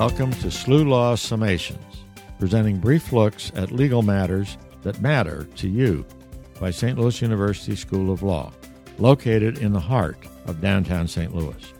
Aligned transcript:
Welcome 0.00 0.32
to 0.32 0.46
SLU 0.46 0.88
Law 0.88 1.14
Summations, 1.14 1.98
presenting 2.38 2.78
brief 2.78 3.12
looks 3.12 3.52
at 3.54 3.70
legal 3.70 4.00
matters 4.00 4.56
that 4.80 5.02
matter 5.02 5.44
to 5.56 5.68
you 5.68 6.06
by 6.58 6.70
St. 6.70 6.98
Louis 6.98 7.20
University 7.20 7.76
School 7.76 8.10
of 8.10 8.22
Law, 8.22 8.50
located 8.96 9.58
in 9.58 9.74
the 9.74 9.78
heart 9.78 10.16
of 10.46 10.62
downtown 10.62 11.06
St. 11.06 11.34
Louis. 11.34 11.74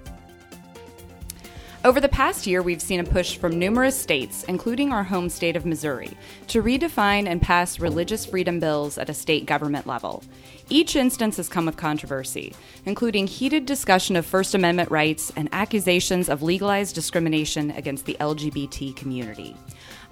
Over 1.83 1.99
the 1.99 2.11
past 2.11 2.47
year, 2.47 2.61
we've 2.61 2.83
seen 2.83 3.01
a 3.01 3.05
push 3.05 3.39
from 3.39 3.59
numerous 3.59 3.99
states, 3.99 4.45
including 4.45 4.93
our 4.93 5.03
home 5.03 5.31
state 5.31 5.57
of 5.57 5.65
Missouri, 5.65 6.11
to 6.49 6.63
redefine 6.63 7.27
and 7.27 7.41
pass 7.41 7.81
religious 7.81 8.27
freedom 8.27 8.61
bills 8.61 8.99
at 8.99 9.09
a 9.09 9.15
state 9.15 9.47
government 9.47 9.87
level. 9.87 10.23
Each 10.69 10.95
instance 10.95 11.39
has 11.39 11.49
come 11.49 11.65
with 11.65 11.79
controversy, 11.79 12.55
including 12.85 13.27
heated 13.27 13.65
discussion 13.65 14.15
of 14.15 14.27
First 14.27 14.55
Amendment 14.55 14.91
rights 14.91 15.33
and 15.37 15.49
accusations 15.53 16.29
of 16.29 16.43
legalized 16.43 16.95
discrimination 16.95 17.71
against 17.71 18.05
the 18.05 18.17
LGBT 18.21 18.95
community. 18.95 19.57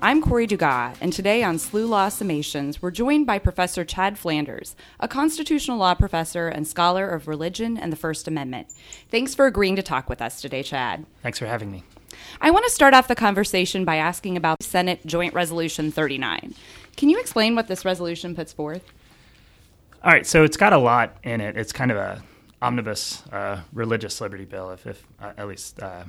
I'm 0.01 0.23
Corey 0.23 0.47
Dugas, 0.47 0.97
and 1.01 1.13
today 1.13 1.43
on 1.43 1.57
SLU 1.57 1.89
Law 1.89 2.07
Summations, 2.07 2.81
we're 2.81 2.93
joined 2.93 3.27
by 3.27 3.41
Professor 3.41 3.85
Chad 3.85 4.17
Flanders, 4.17 4.77
a 5.01 5.09
constitutional 5.09 5.77
law 5.77 5.95
professor 5.95 6.47
and 6.47 6.69
scholar 6.69 7.09
of 7.09 7.27
religion 7.27 7.77
and 7.77 7.91
the 7.91 7.97
First 7.97 8.29
Amendment. 8.29 8.69
Thanks 9.11 9.35
for 9.35 9.47
agreeing 9.47 9.75
to 9.75 9.83
talk 9.83 10.09
with 10.09 10.23
us 10.23 10.41
today, 10.41 10.63
Chad. 10.63 11.05
Thanks 11.25 11.41
for 11.41 11.47
having 11.47 11.73
me. 11.73 11.83
I 12.41 12.53
want 12.53 12.65
to 12.65 12.71
start 12.71 12.95
off 12.95 13.09
the 13.09 13.17
conversation 13.17 13.85
by 13.85 13.97
asking 13.97 14.37
about 14.37 14.63
Senate 14.63 15.05
Joint 15.05 15.35
Resolution 15.35 15.91
39. 15.91 16.55
Can 16.97 17.09
you 17.09 17.19
explain 17.19 17.57
what 17.57 17.67
this 17.67 17.85
resolution 17.85 18.37
puts 18.37 18.53
forth? 18.53 18.85
All 20.05 20.13
right, 20.13 20.25
so 20.25 20.45
it's 20.45 20.57
got 20.57 20.73
a 20.73 20.79
lot 20.79 21.17
in 21.25 21.41
it. 21.41 21.57
It's 21.57 21.73
kind 21.73 21.91
of 21.91 21.97
a 21.97 22.23
omnibus 22.63 23.27
uh, 23.33 23.63
religious 23.73 24.21
liberty 24.21 24.45
bill, 24.45 24.71
if, 24.71 24.87
if 24.87 25.05
uh, 25.21 25.33
at 25.37 25.49
least 25.49 25.83
uh, 25.83 26.05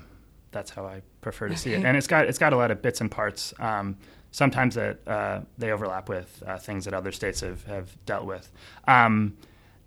that's 0.51 0.71
how 0.71 0.85
I 0.85 1.01
prefer 1.21 1.49
to 1.49 1.57
see 1.57 1.73
it. 1.73 1.85
And 1.85 1.97
it's 1.97 2.07
got 2.07 2.25
it's 2.25 2.39
got 2.39 2.53
a 2.53 2.57
lot 2.57 2.71
of 2.71 2.81
bits 2.81 3.01
and 3.01 3.09
parts. 3.09 3.53
Um, 3.59 3.97
sometimes 4.31 4.75
that 4.75 4.99
uh, 5.07 5.41
they 5.57 5.71
overlap 5.71 6.09
with 6.09 6.43
uh, 6.45 6.57
things 6.57 6.85
that 6.85 6.93
other 6.93 7.11
states 7.11 7.41
have, 7.41 7.63
have 7.65 8.05
dealt 8.05 8.25
with. 8.25 8.51
Um, 8.87 9.37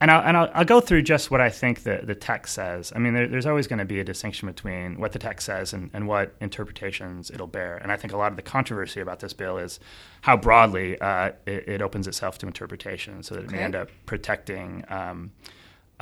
and 0.00 0.10
I'll, 0.10 0.22
and 0.22 0.36
I'll, 0.36 0.50
I'll, 0.52 0.64
go 0.64 0.80
through 0.80 1.02
just 1.02 1.30
what 1.30 1.40
I 1.40 1.48
think 1.48 1.84
the, 1.84 2.00
the 2.02 2.16
text 2.16 2.54
says. 2.54 2.92
I 2.94 2.98
mean, 2.98 3.14
there, 3.14 3.28
there's 3.28 3.46
always 3.46 3.68
going 3.68 3.78
to 3.78 3.84
be 3.84 4.00
a 4.00 4.04
distinction 4.04 4.48
between 4.48 4.98
what 4.98 5.12
the 5.12 5.20
text 5.20 5.46
says 5.46 5.72
and, 5.72 5.90
and 5.92 6.08
what 6.08 6.34
interpretations 6.40 7.30
it'll 7.30 7.46
bear. 7.46 7.76
And 7.76 7.92
I 7.92 7.96
think 7.96 8.12
a 8.12 8.16
lot 8.16 8.32
of 8.32 8.36
the 8.36 8.42
controversy 8.42 8.98
about 8.98 9.20
this 9.20 9.32
bill 9.32 9.58
is 9.58 9.78
how 10.22 10.36
broadly 10.36 11.00
uh, 11.00 11.30
it, 11.46 11.68
it, 11.68 11.82
opens 11.82 12.08
itself 12.08 12.36
to 12.38 12.48
interpretation, 12.48 13.22
so 13.22 13.36
that 13.36 13.44
okay. 13.44 13.54
it 13.54 13.56
may 13.56 13.62
end 13.62 13.76
up 13.76 13.90
protecting. 14.06 14.84
Um, 14.88 15.30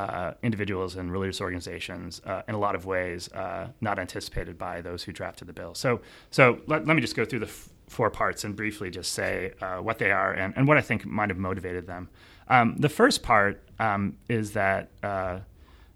uh, 0.01 0.34
individuals 0.43 0.97
and 0.97 1.12
religious 1.12 1.41
organizations 1.41 2.20
uh, 2.25 2.43
in 2.48 2.55
a 2.55 2.59
lot 2.59 2.75
of 2.75 2.87
ways 2.87 3.31
uh, 3.33 3.69
not 3.81 3.98
anticipated 3.98 4.56
by 4.56 4.81
those 4.81 5.03
who 5.03 5.12
drafted 5.12 5.47
the 5.48 5.53
bill. 5.53 5.75
So, 5.75 6.01
so 6.31 6.61
let, 6.67 6.87
let 6.87 6.95
me 6.95 7.03
just 7.03 7.17
go 7.17 7.25
through 7.25 7.41
the 7.41 7.47
f- 7.47 7.69
four 7.87 8.11
parts 8.11 8.45
and 8.45 8.56
briefly 8.56 8.91
just 8.91 9.12
say 9.12 9.53
uh, 9.61 9.78
what 9.78 9.98
they 9.98 10.11
are 10.11 10.33
and, 10.33 10.55
and 10.56 10.67
what 10.69 10.77
I 10.77 10.81
think 10.81 11.05
might 11.05 11.28
have 11.28 11.39
motivated 11.39 11.87
them. 11.87 12.09
Um, 12.48 12.77
the 12.78 12.89
first 12.89 13.23
part 13.23 13.62
um, 13.78 14.17
is 14.28 14.53
that 14.53 14.89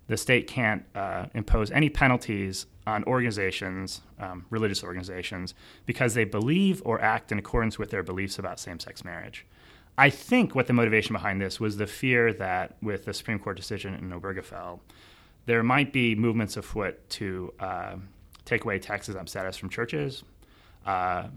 the 0.07 0.17
state 0.17 0.47
can't 0.47 0.85
impose 1.35 1.71
any 1.71 1.89
penalties 1.89 2.67
on 2.87 3.05
organizations, 3.05 4.03
um, 4.19 4.45
religious 4.51 4.85
organizations, 4.85 5.55
because 5.87 6.15
they 6.15 6.25
believe 6.25 6.83
or 6.85 7.01
act 7.01 7.33
in 7.33 7.39
accordance 7.39 7.79
with 7.79 7.91
their 7.91 8.03
beliefs 8.03 8.39
about 8.39 8.61
same 8.61 8.79
sex 8.79 9.05
marriage. 9.05 9.47
I 9.97 10.11
think 10.11 10.55
what 10.55 10.67
the 10.67 10.73
motivation 10.73 11.13
behind 11.13 11.41
this 11.41 11.61
was 11.61 11.77
the 11.77 11.87
fear 11.87 12.33
that 12.35 12.77
with 12.83 13.05
the 13.05 13.15
Supreme 13.15 13.39
Court 13.39 13.57
decision 13.57 13.95
in 13.95 14.11
Obergefell, 14.11 14.81
there 15.47 15.63
might 15.63 15.93
be 15.93 16.15
movements 16.15 16.57
afoot 16.57 17.09
to 17.11 17.53
uh, 17.61 17.97
take 18.45 18.65
away 18.65 18.79
tax 18.79 19.09
exempt 19.09 19.31
status 19.31 19.57
from 19.57 19.69
churches, 19.69 20.25
uh, 20.85 21.29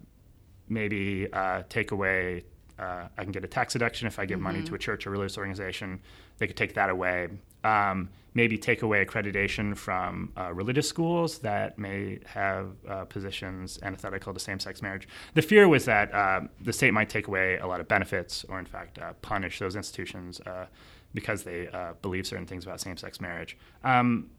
maybe 0.70 1.28
uh, 1.32 1.64
take 1.70 1.92
away. 1.92 2.46
Uh, 2.80 3.08
I 3.18 3.24
can 3.24 3.32
get 3.32 3.44
a 3.44 3.48
tax 3.48 3.74
deduction 3.74 4.08
if 4.08 4.20
I 4.20 4.26
give 4.26 4.38
mm-hmm. 4.38 4.44
money 4.44 4.64
to 4.64 4.76
a 4.76 4.78
church 4.78 5.08
or 5.08 5.12
religious 5.12 5.38
organization. 5.38 6.00
They 6.38 6.48
could 6.48 6.58
take 6.58 6.76
that 6.76 6.90
away. 6.90 7.30
Um, 7.64 8.10
maybe 8.38 8.56
take 8.56 8.84
away 8.84 9.04
accreditation 9.04 9.76
from 9.76 10.32
uh, 10.38 10.54
religious 10.54 10.88
schools 10.88 11.40
that 11.40 11.80
may 11.80 12.20
have 12.26 12.70
uh, 12.88 13.04
positions 13.06 13.80
antithetical 13.82 14.32
to 14.32 14.40
same 14.40 14.60
sex 14.60 14.80
marriage. 14.84 15.08
The 15.34 15.42
fear 15.42 15.68
was 15.68 15.86
that 15.86 16.14
uh, 16.14 16.42
the 16.62 16.72
state 16.72 16.94
might 16.94 17.10
take 17.10 17.28
away 17.28 17.58
a 17.58 17.66
lot 17.66 17.80
of 17.80 17.88
benefits 17.88 18.46
or, 18.48 18.60
in 18.60 18.66
fact, 18.66 19.00
uh, 19.00 19.14
punish 19.24 19.58
those 19.58 19.76
institutions 19.76 20.40
uh, 20.42 20.68
because 21.16 21.44
they 21.44 21.68
uh, 21.70 21.94
believe 22.04 22.28
certain 22.28 22.46
things 22.46 22.64
about 22.64 22.80
same 22.80 22.96
sex 22.96 23.20
marriage. 23.20 23.58
Um, 23.84 24.30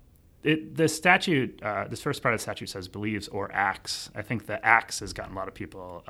it, 0.44 0.76
the 0.76 0.86
statute, 0.86 1.60
this 1.90 2.00
first 2.00 2.22
part 2.22 2.32
of 2.32 2.38
the 2.38 2.42
statute 2.42 2.68
says 2.68 2.86
believes 2.86 3.26
or 3.26 3.50
acts. 3.52 4.10
I 4.14 4.22
think 4.22 4.46
the 4.46 4.64
acts 4.64 5.00
has 5.00 5.12
gotten 5.12 5.32
a 5.32 5.36
lot 5.36 5.48
of 5.48 5.54
people 5.54 6.04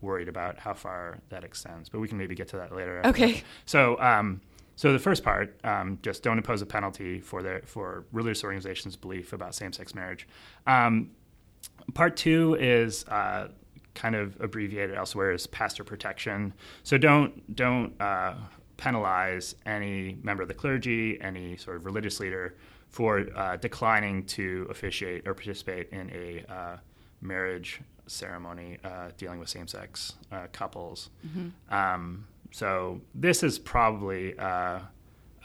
worried 0.00 0.28
about 0.28 0.58
how 0.58 0.74
far 0.74 1.18
that 1.28 1.44
extends, 1.44 1.88
but 1.88 2.00
we 2.00 2.08
can 2.08 2.18
maybe 2.18 2.34
get 2.34 2.48
to 2.48 2.56
that 2.56 2.74
later. 2.74 3.02
Okay. 3.04 3.42
So, 3.66 4.00
um, 4.00 4.40
so 4.76 4.92
the 4.92 4.98
first 4.98 5.24
part, 5.24 5.58
um, 5.64 5.98
just 6.02 6.22
don't 6.22 6.38
impose 6.38 6.62
a 6.62 6.66
penalty 6.66 7.20
for 7.20 7.42
their 7.42 7.62
for 7.64 8.04
religious 8.12 8.44
organizations' 8.44 8.96
belief 8.96 9.32
about 9.32 9.54
same-sex 9.54 9.94
marriage. 9.94 10.28
Um, 10.66 11.10
part 11.94 12.16
two 12.16 12.54
is 12.60 13.04
uh, 13.08 13.48
kind 13.94 14.14
of 14.14 14.40
abbreviated 14.40 14.94
elsewhere 14.94 15.32
as 15.32 15.46
pastor 15.48 15.82
protection. 15.82 16.54
So 16.84 16.96
don't 16.96 17.56
don't 17.56 18.00
uh, 18.00 18.34
penalize 18.76 19.56
any 19.66 20.16
member 20.22 20.42
of 20.42 20.48
the 20.48 20.54
clergy, 20.54 21.20
any 21.20 21.56
sort 21.56 21.76
of 21.76 21.84
religious 21.84 22.20
leader 22.20 22.54
for 22.88 23.26
uh, 23.36 23.56
declining 23.56 24.24
to 24.24 24.66
officiate 24.70 25.26
or 25.26 25.34
participate 25.34 25.90
in 25.90 26.10
a 26.10 26.52
uh, 26.52 26.76
marriage 27.20 27.80
ceremony 28.08 28.78
uh, 28.84 29.10
dealing 29.16 29.38
with 29.38 29.48
same-sex 29.48 30.14
uh, 30.32 30.46
couples. 30.52 31.10
Mm-hmm. 31.26 31.74
Um, 31.74 32.26
so 32.50 33.00
this 33.14 33.42
is 33.42 33.58
probably 33.58 34.38
uh, 34.38 34.80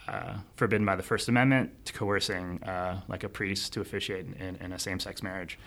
uh, 0.07 0.37
forbidden 0.55 0.85
by 0.85 0.95
the 0.95 1.03
First 1.03 1.29
Amendment, 1.29 1.85
to 1.85 1.93
coercing 1.93 2.61
uh, 2.63 3.01
like 3.07 3.23
a 3.23 3.29
priest 3.29 3.73
to 3.73 3.81
officiate 3.81 4.25
in, 4.39 4.55
in 4.57 4.73
a 4.73 4.79
same-sex 4.79 5.23
marriage. 5.23 5.57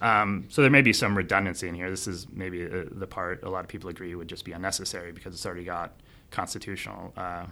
Um, 0.00 0.44
so 0.48 0.60
there 0.60 0.70
may 0.70 0.82
be 0.82 0.92
some 0.92 1.16
redundancy 1.16 1.68
in 1.68 1.74
here. 1.74 1.90
This 1.90 2.06
is 2.06 2.26
maybe 2.32 2.64
uh, 2.66 2.84
the 2.90 3.06
part 3.06 3.42
a 3.42 3.48
lot 3.48 3.60
of 3.60 3.68
people 3.68 3.88
agree 3.88 4.14
would 4.14 4.28
just 4.28 4.44
be 4.44 4.52
unnecessary 4.52 5.12
because 5.12 5.34
it's 5.34 5.46
already 5.46 5.64
got 5.64 5.92
constitutional 6.30 7.12
uh, 7.16 7.46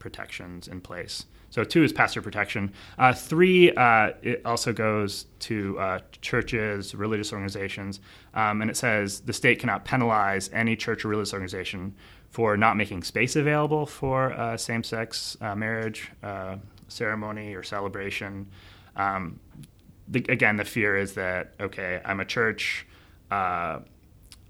protections 0.00 0.66
in 0.66 0.80
place. 0.80 1.26
So 1.50 1.62
two 1.62 1.84
is 1.84 1.92
pastor 1.92 2.22
protection. 2.22 2.72
Uh, 2.98 3.12
three, 3.12 3.72
uh, 3.74 4.10
it 4.22 4.42
also 4.44 4.72
goes 4.72 5.26
to 5.40 5.78
uh, 5.78 5.98
churches, 6.20 6.94
religious 6.94 7.32
organizations, 7.32 8.00
um, 8.34 8.62
and 8.62 8.70
it 8.70 8.76
says 8.76 9.20
the 9.20 9.32
state 9.32 9.60
cannot 9.60 9.84
penalize 9.84 10.50
any 10.52 10.74
church 10.74 11.04
or 11.04 11.08
religious 11.08 11.32
organization 11.32 11.94
for 12.30 12.56
not 12.56 12.76
making 12.76 13.02
space 13.02 13.36
available 13.36 13.86
for 13.86 14.32
uh, 14.32 14.56
same-sex 14.56 15.36
uh, 15.40 15.54
marriage 15.54 16.10
uh, 16.22 16.56
ceremony 16.88 17.54
or 17.54 17.62
celebration. 17.62 18.48
Um, 18.96 19.38
the, 20.08 20.24
again, 20.28 20.56
the 20.56 20.64
fear 20.64 20.96
is 20.96 21.14
that 21.14 21.54
okay, 21.60 22.00
I'm 22.04 22.20
a 22.20 22.24
church. 22.24 22.86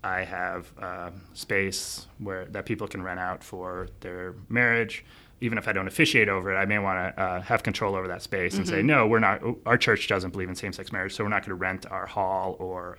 I 0.03 0.25
have 0.25 0.73
uh, 0.81 1.11
space 1.35 2.07
where 2.19 2.47
that 2.47 2.65
people 2.65 2.89
can 2.89 3.03
rent 3.03 3.21
out 3.21 3.45
for 3.45 3.89
their 4.01 4.35
marriage. 4.49 5.05
Even 5.41 5.59
if 5.59 5.67
I 5.69 5.73
don't 5.73 5.89
officiate 5.89 6.29
over 6.29 6.53
it, 6.53 6.57
I 6.57 6.67
may 6.67 6.79
want 6.79 7.17
to 7.17 7.23
uh, 7.23 7.41
have 7.41 7.63
control 7.63 7.95
over 7.95 8.09
that 8.09 8.23
space 8.23 8.53
mm-hmm. 8.53 8.61
and 8.61 8.69
say, 8.69 8.79
mm-hmm. 8.79 8.87
no, 8.87 9.07
we're 9.07 9.21
not. 9.21 9.43
Our 9.67 9.79
church 9.79 10.07
doesn't 10.07 10.31
believe 10.31 10.49
in 10.49 10.55
same-sex 10.55 10.93
marriage, 10.93 11.15
so 11.15 11.25
we're 11.25 11.31
not 11.31 11.43
going 11.43 11.51
to 11.51 11.55
rent 11.55 11.87
our 11.91 12.07
hall 12.07 12.57
or 12.59 12.99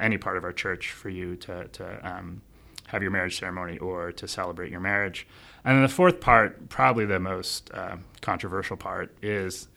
any 0.00 0.18
part 0.18 0.36
of 0.36 0.44
our 0.44 0.52
church 0.52 0.90
for 0.90 1.08
you 1.08 1.36
to 1.36 1.68
to 1.68 2.08
um, 2.08 2.42
have 2.86 3.02
your 3.02 3.10
marriage 3.10 3.38
ceremony 3.38 3.78
or 3.78 4.12
to 4.12 4.28
celebrate 4.28 4.70
your 4.70 4.80
marriage. 4.80 5.26
And 5.64 5.76
then 5.76 5.82
the 5.82 5.88
fourth 5.88 6.20
part, 6.20 6.68
probably 6.68 7.06
the 7.06 7.18
most 7.18 7.70
uh, 7.72 7.96
controversial 8.20 8.76
part, 8.76 9.14
is 9.22 9.68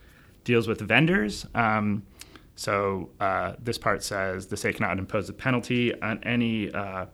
deals 0.43 0.67
with 0.67 0.81
vendors. 0.81 1.45
Um, 1.55 2.03
so 2.55 3.09
uh, 3.19 3.53
this 3.59 3.77
part 3.77 4.03
says 4.03 4.47
the 4.47 4.57
state 4.57 4.77
cannot 4.77 4.97
impose 4.99 5.29
a 5.29 5.33
penalty 5.33 5.99
on 6.01 6.23
any 6.23 6.71
uh, 6.73 7.05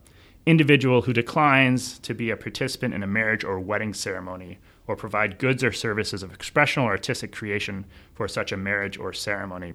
individual 0.45 1.03
who 1.03 1.13
declines 1.13 1.99
to 1.99 2.13
be 2.13 2.29
a 2.29 2.37
participant 2.37 2.93
in 2.93 3.03
a 3.03 3.07
marriage 3.07 3.43
or 3.43 3.59
wedding 3.59 3.93
ceremony 3.93 4.57
or 4.87 4.95
provide 4.95 5.37
goods 5.37 5.63
or 5.63 5.71
services 5.71 6.23
of 6.23 6.31
expressional 6.31 6.85
or 6.85 6.91
artistic 6.91 7.31
creation 7.31 7.85
for 8.13 8.27
such 8.27 8.51
a 8.51 8.57
marriage 8.57 8.97
or 8.97 9.13
ceremony. 9.13 9.73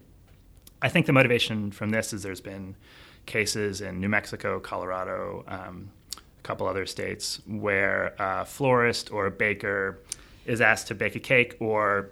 I 0.83 0.89
think 0.89 1.07
the 1.07 1.13
motivation 1.13 1.71
from 1.71 1.91
this 1.91 2.13
is 2.13 2.23
there's 2.23 2.41
been 2.41 2.77
cases 3.25 3.81
in 3.81 4.01
New 4.01 4.09
Mexico, 4.09 4.61
Colorado, 4.61 5.45
um, 5.49 5.91
a 6.17 6.43
couple 6.43 6.67
other 6.67 6.87
states 6.87 7.41
where 7.47 8.15
a 8.19 8.45
florist 8.45 9.11
or 9.11 9.27
a 9.27 9.31
baker 9.31 9.99
is 10.45 10.61
asked 10.61 10.89
to 10.89 10.95
bake 10.95 11.17
a 11.17 11.21
cake 11.21 11.57
or 11.61 12.11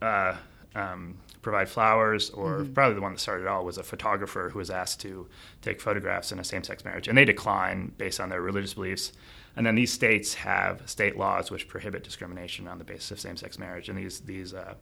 uh, 0.00 0.36
um, 0.74 1.16
provide 1.42 1.68
flowers, 1.68 2.30
or 2.30 2.60
mm-hmm. 2.60 2.72
probably 2.72 2.94
the 2.94 3.00
one 3.00 3.12
that 3.12 3.18
started 3.18 3.44
it 3.44 3.48
all 3.48 3.64
was 3.64 3.76
a 3.76 3.82
photographer 3.82 4.50
who 4.50 4.58
was 4.58 4.70
asked 4.70 5.00
to 5.00 5.28
take 5.60 5.80
photographs 5.80 6.32
in 6.32 6.38
a 6.38 6.44
same 6.44 6.62
sex 6.62 6.84
marriage. 6.84 7.08
And 7.08 7.18
they 7.18 7.24
decline 7.24 7.92
based 7.98 8.20
on 8.20 8.28
their 8.28 8.40
religious 8.40 8.74
beliefs. 8.74 9.12
And 9.56 9.66
then 9.66 9.74
these 9.74 9.92
states 9.92 10.34
have 10.34 10.88
state 10.88 11.18
laws 11.18 11.50
which 11.50 11.68
prohibit 11.68 12.04
discrimination 12.04 12.68
on 12.68 12.78
the 12.78 12.84
basis 12.84 13.10
of 13.10 13.20
same 13.20 13.36
sex 13.36 13.58
marriage. 13.58 13.88
And 13.88 13.98
these, 13.98 14.20
these, 14.20 14.54
uh, 14.54 14.74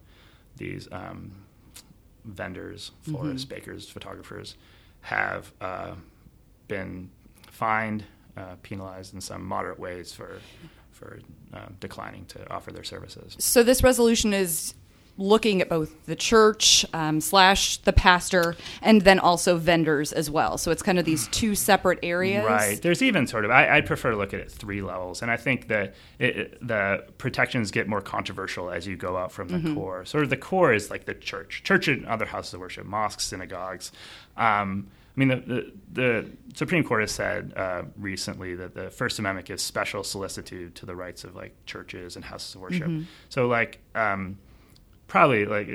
these 0.56 0.86
um, 0.92 1.32
vendors, 2.24 2.92
florists, 3.02 3.46
mm-hmm. 3.46 3.54
bakers, 3.54 3.88
photographers, 3.88 4.54
have 5.00 5.52
uh, 5.60 5.94
been 6.68 7.10
fined, 7.50 8.04
uh, 8.36 8.56
penalized 8.62 9.14
in 9.14 9.20
some 9.20 9.44
moderate 9.44 9.78
ways 9.78 10.12
for 10.12 10.38
for 11.00 11.18
uh, 11.54 11.66
declining 11.80 12.26
to 12.26 12.50
offer 12.52 12.70
their 12.70 12.84
services. 12.84 13.34
So 13.38 13.62
this 13.62 13.82
resolution 13.82 14.34
is 14.34 14.74
looking 15.20 15.60
at 15.60 15.68
both 15.68 16.06
the 16.06 16.16
church 16.16 16.84
um, 16.94 17.20
slash 17.20 17.76
the 17.78 17.92
pastor 17.92 18.56
and 18.80 19.02
then 19.02 19.18
also 19.18 19.56
vendors 19.58 20.12
as 20.12 20.30
well. 20.30 20.56
So 20.58 20.70
it's 20.70 20.82
kind 20.82 20.98
of 20.98 21.04
these 21.04 21.28
two 21.28 21.54
separate 21.54 21.98
areas. 22.02 22.44
Right. 22.44 22.80
There's 22.80 23.02
even 23.02 23.26
sort 23.26 23.44
of, 23.44 23.50
I, 23.50 23.76
would 23.76 23.86
prefer 23.86 24.10
to 24.10 24.16
look 24.16 24.32
at 24.32 24.40
it 24.40 24.50
three 24.50 24.80
levels. 24.80 25.20
And 25.22 25.30
I 25.30 25.36
think 25.36 25.68
that 25.68 25.94
it, 26.18 26.66
the 26.66 27.04
protections 27.18 27.70
get 27.70 27.86
more 27.86 28.00
controversial 28.00 28.70
as 28.70 28.86
you 28.86 28.96
go 28.96 29.16
out 29.16 29.30
from 29.30 29.48
the 29.48 29.58
mm-hmm. 29.58 29.74
core. 29.74 30.04
Sort 30.06 30.24
of 30.24 30.30
the 30.30 30.38
core 30.38 30.72
is 30.72 30.90
like 30.90 31.04
the 31.04 31.14
church, 31.14 31.62
church 31.64 31.86
and 31.86 32.06
other 32.06 32.24
houses 32.24 32.54
of 32.54 32.60
worship, 32.60 32.86
mosques, 32.86 33.24
synagogues. 33.24 33.92
Um, 34.38 34.88
I 35.16 35.20
mean, 35.20 35.28
the, 35.28 35.36
the, 35.36 35.72
the, 35.92 36.30
Supreme 36.54 36.82
Court 36.82 37.02
has 37.02 37.10
said 37.10 37.52
uh, 37.56 37.82
recently 37.98 38.54
that 38.54 38.74
the 38.74 38.90
First 38.90 39.18
Amendment 39.18 39.46
gives 39.46 39.62
special 39.62 40.02
solicitude 40.02 40.74
to 40.76 40.86
the 40.86 40.96
rights 40.96 41.24
of 41.24 41.34
like 41.34 41.54
churches 41.66 42.16
and 42.16 42.24
houses 42.24 42.54
of 42.54 42.60
worship. 42.60 42.86
Mm-hmm. 42.86 43.02
So, 43.28 43.46
like, 43.46 43.80
um, 43.94 44.38
probably 45.10 45.44
like 45.44 45.68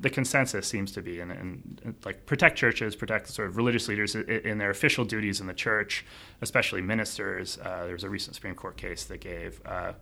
the 0.00 0.10
consensus 0.10 0.66
seems 0.66 0.90
to 0.92 1.00
be 1.00 1.20
and, 1.20 1.30
and, 1.30 1.94
like 2.04 2.26
protect 2.26 2.58
churches, 2.58 2.96
protect 2.96 3.28
sort 3.28 3.48
of 3.48 3.56
religious 3.56 3.86
leaders 3.86 4.16
in, 4.16 4.28
in 4.28 4.58
their 4.58 4.70
official 4.70 5.04
duties 5.04 5.40
in 5.40 5.46
the 5.46 5.54
church, 5.54 6.04
especially 6.40 6.82
ministers. 6.82 7.58
Uh, 7.58 7.84
there 7.84 7.92
was 7.92 8.02
a 8.02 8.10
recent 8.10 8.34
Supreme 8.34 8.56
Court 8.56 8.76
case 8.76 9.04
that 9.04 9.20
gave 9.20 9.60
uh, 9.64 9.92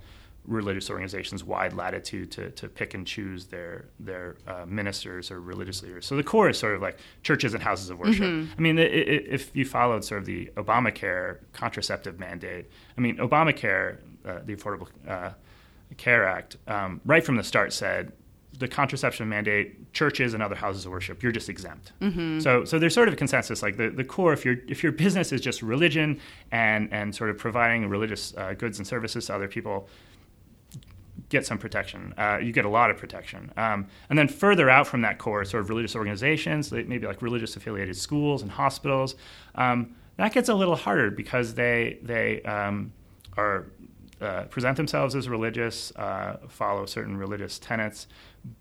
religious 0.46 0.88
organizations 0.88 1.44
wide 1.44 1.75
latitude 1.75 2.31
to, 2.31 2.50
to 2.52 2.69
pick 2.69 2.94
and 2.94 3.06
choose 3.06 3.46
their 3.46 3.87
their 4.00 4.37
uh, 4.46 4.64
ministers 4.67 5.31
or 5.31 5.40
religious 5.40 5.82
leaders. 5.82 6.06
So 6.06 6.17
the 6.17 6.23
core 6.23 6.49
is 6.49 6.58
sort 6.58 6.75
of 6.75 6.81
like 6.81 6.96
churches 7.23 7.52
and 7.52 7.62
houses 7.62 7.90
of 7.90 7.99
worship. 7.99 8.25
Mm-hmm. 8.25 8.52
I 8.56 8.61
mean, 8.62 8.79
it, 8.79 8.93
it, 8.93 9.26
if 9.29 9.55
you 9.55 9.67
followed 9.67 10.02
sort 10.02 10.20
of 10.20 10.26
the 10.26 10.46
Obamacare 10.56 11.38
contraceptive 11.52 12.19
mandate, 12.19 12.70
I 12.96 13.00
mean, 13.02 13.19
Obamacare, 13.19 13.99
uh, 14.25 14.38
the 14.46 14.56
Affordable 14.56 14.88
uh, 15.06 15.32
Care 15.99 16.26
Act, 16.26 16.56
um, 16.67 17.00
right 17.05 17.25
from 17.25 17.37
the 17.37 17.44
start 17.44 17.73
said 17.75 18.12
the 18.59 18.69
contraception 18.69 19.29
mandate, 19.29 19.93
churches 19.93 20.35
and 20.35 20.43
other 20.43 20.55
houses 20.55 20.85
of 20.85 20.93
worship, 20.93 21.23
you're 21.23 21.33
just 21.33 21.49
exempt. 21.49 21.93
Mm-hmm. 22.01 22.41
So, 22.41 22.65
so 22.65 22.79
there's 22.79 22.95
sort 22.95 23.09
of 23.09 23.15
a 23.15 23.17
consensus. 23.17 23.63
Like 23.63 23.77
the, 23.77 23.91
the 23.91 24.05
core, 24.05 24.33
if 24.33 24.45
your 24.45 24.57
if 24.69 24.83
your 24.83 24.93
business 24.93 25.33
is 25.33 25.41
just 25.41 25.63
religion 25.63 26.21
and 26.51 26.93
and 26.93 27.15
sort 27.15 27.31
of 27.31 27.39
providing 27.39 27.89
religious 27.89 28.35
uh, 28.37 28.55
goods 28.55 28.79
and 28.79 28.87
services 28.87 29.27
to 29.27 29.35
other 29.35 29.49
people, 29.49 29.89
get 31.29 31.47
some 31.47 31.59
protection. 31.59 32.15
Uh, 32.17 32.39
you 32.43 32.53
get 32.53 32.65
a 32.65 32.69
lot 32.69 32.91
of 32.91 32.97
protection. 32.97 33.53
Um, 33.57 33.87
and 34.11 34.19
then 34.19 34.29
further 34.29 34.69
out 34.71 34.87
from 34.87 35.03
that 35.03 35.19
core, 35.19 35.45
sort 35.45 35.63
of 35.63 35.69
religious 35.69 35.95
organizations, 35.95 36.73
maybe 36.73 37.07
like 37.07 37.23
religious 37.23 37.57
affiliated 37.57 37.97
schools 37.97 38.43
and 38.43 38.51
hospitals, 38.51 39.15
um, 39.55 39.95
that 40.17 40.33
gets 40.33 40.49
a 40.49 40.55
little 40.55 40.77
harder 40.77 41.11
because 41.11 41.55
they 41.55 41.99
they 42.03 42.43
um, 42.43 42.93
are 43.37 43.67
uh, 44.20 44.44
present 44.44 44.76
themselves 44.76 45.15
as 45.15 45.29
religious, 45.29 45.93
uh, 45.97 46.38
follow 46.49 46.87
certain 46.87 47.17
religious 47.17 47.59
tenets, 47.59 48.06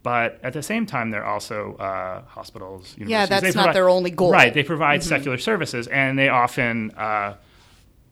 but 0.04 0.40
at 0.44 0.54
the 0.54 0.64
same 0.64 0.86
time, 0.86 1.12
they're 1.12 1.26
also 1.26 1.76
uh, 1.76 2.24
hospitals. 2.24 2.96
Yeah, 2.98 3.26
that's 3.26 3.42
they 3.42 3.48
not 3.50 3.54
provide, 3.54 3.76
their 3.76 3.90
only 3.90 4.12
goal. 4.12 4.32
Right, 4.32 4.54
they 4.54 4.64
provide 4.64 5.02
mm-hmm. 5.02 5.10
secular 5.10 5.38
services, 5.38 5.88
and 5.88 6.18
they 6.18 6.30
often 6.30 6.92
uh, 6.92 7.36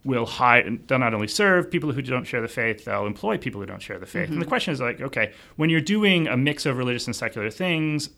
will 0.03 0.25
hire. 0.25 0.77
They'll 0.88 1.00
not 1.00 1.13
only 1.13 1.27
serve 1.27 1.69
people 1.69 1.92
who 1.92 2.01
don't 2.01 2.25
share 2.25 2.42
the 2.42 2.47
faith, 2.47 2.86
they'll 2.86 3.06
employ 3.07 3.38
people 3.38 3.62
who 3.62 3.68
don't 3.68 3.81
share 3.81 4.00
the 4.00 4.06
faith. 4.06 4.25
Mm-hmm. 4.25 4.33
And 4.33 4.41
the 4.41 4.45
mm-hmm. 4.45 4.50
question 4.50 4.74
is 4.74 4.81
like, 4.81 5.01
okay, 5.01 5.33
when 5.56 5.69
you're 5.69 5.81
doing 5.81 6.27
a 6.27 6.38
mix 6.38 6.65
of 6.65 6.77
religious 6.77 7.07
and 7.07 7.15
secular 7.15 7.50
things, 7.50 8.09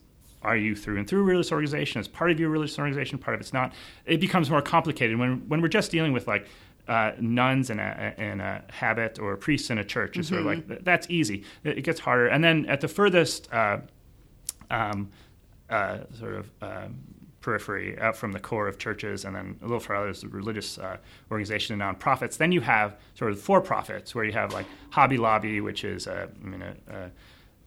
are 0.43 0.55
you 0.55 0.75
through 0.75 0.97
and 0.97 1.07
through 1.07 1.21
a 1.21 1.23
religious 1.23 1.51
organization? 1.51 1.99
Is 1.99 2.07
part 2.07 2.31
of 2.31 2.39
your 2.39 2.49
religious 2.49 2.77
organization? 2.77 3.17
Part 3.17 3.35
of 3.35 3.41
it's 3.41 3.53
not. 3.53 3.73
It 4.05 4.19
becomes 4.19 4.49
more 4.49 4.61
complicated 4.61 5.17
when 5.17 5.47
when 5.47 5.61
we're 5.61 5.67
just 5.67 5.91
dealing 5.91 6.13
with 6.13 6.27
like 6.27 6.47
uh, 6.87 7.11
nuns 7.19 7.69
in 7.69 7.79
a, 7.79 8.13
in 8.17 8.39
a 8.39 8.63
habit 8.69 9.19
or 9.19 9.35
priests 9.35 9.69
in 9.69 9.77
a 9.77 9.83
church. 9.83 10.17
It's 10.17 10.27
mm-hmm. 10.27 10.35
sort 10.35 10.39
of 10.41 10.45
like 10.45 10.67
mm-hmm. 10.67 10.83
that's 10.83 11.07
easy. 11.09 11.43
It, 11.63 11.83
gets 11.83 11.99
harder. 11.99 12.27
And 12.27 12.43
then 12.43 12.65
at 12.67 12.81
the 12.81 12.87
furthest 12.87 13.51
uh, 13.53 13.79
um, 14.69 15.09
uh, 15.69 15.99
sort 16.17 16.35
of 16.35 16.51
um, 16.61 16.95
periphery, 17.41 17.97
out 17.99 18.15
from 18.15 18.31
the 18.31 18.39
core 18.39 18.67
of 18.67 18.77
churches, 18.77 19.25
and 19.25 19.35
then 19.35 19.57
a 19.61 19.65
little 19.65 19.79
further 19.79 20.09
is 20.09 20.21
the 20.21 20.27
religious 20.27 20.77
uh, 20.77 20.97
organization 21.31 21.79
and 21.79 21.99
nonprofits. 21.99 22.37
Then 22.37 22.51
you 22.51 22.61
have 22.61 22.97
sort 23.15 23.31
of 23.31 23.39
for 23.39 23.61
profits, 23.61 24.13
where 24.13 24.25
you 24.25 24.33
have 24.33 24.53
like 24.53 24.65
Hobby 24.89 25.17
Lobby, 25.17 25.61
which 25.61 25.83
is 25.83 26.07
a, 26.07 26.29
I 26.43 26.45
mean, 26.45 26.61
a, 26.61 26.75
a 26.93 27.11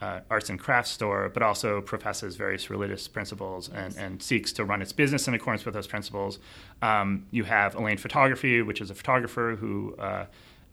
uh, 0.00 0.20
arts 0.31 0.49
and 0.49 0.58
crafts 0.58 0.91
store, 0.91 1.29
but 1.29 1.43
also 1.43 1.81
professes 1.81 2.37
various 2.37 2.70
religious 2.70 3.06
principles 3.06 3.69
and, 3.69 3.97
and, 3.97 4.23
seeks 4.23 4.52
to 4.52 4.64
run 4.64 4.81
its 4.81 4.93
business 4.93 5.29
in 5.29 5.35
accordance 5.35 5.64
with 5.64 5.75
those 5.75 5.87
principles. 5.87 6.38
Um, 6.81 7.26
you 7.31 7.44
have 7.44 7.75
Elane 7.75 7.99
Photography, 7.99 8.62
which 8.62 8.81
is 8.81 8.91
a 8.91 8.94
photographer 8.94 9.56
who 9.61 9.94
uh, 9.97 10.25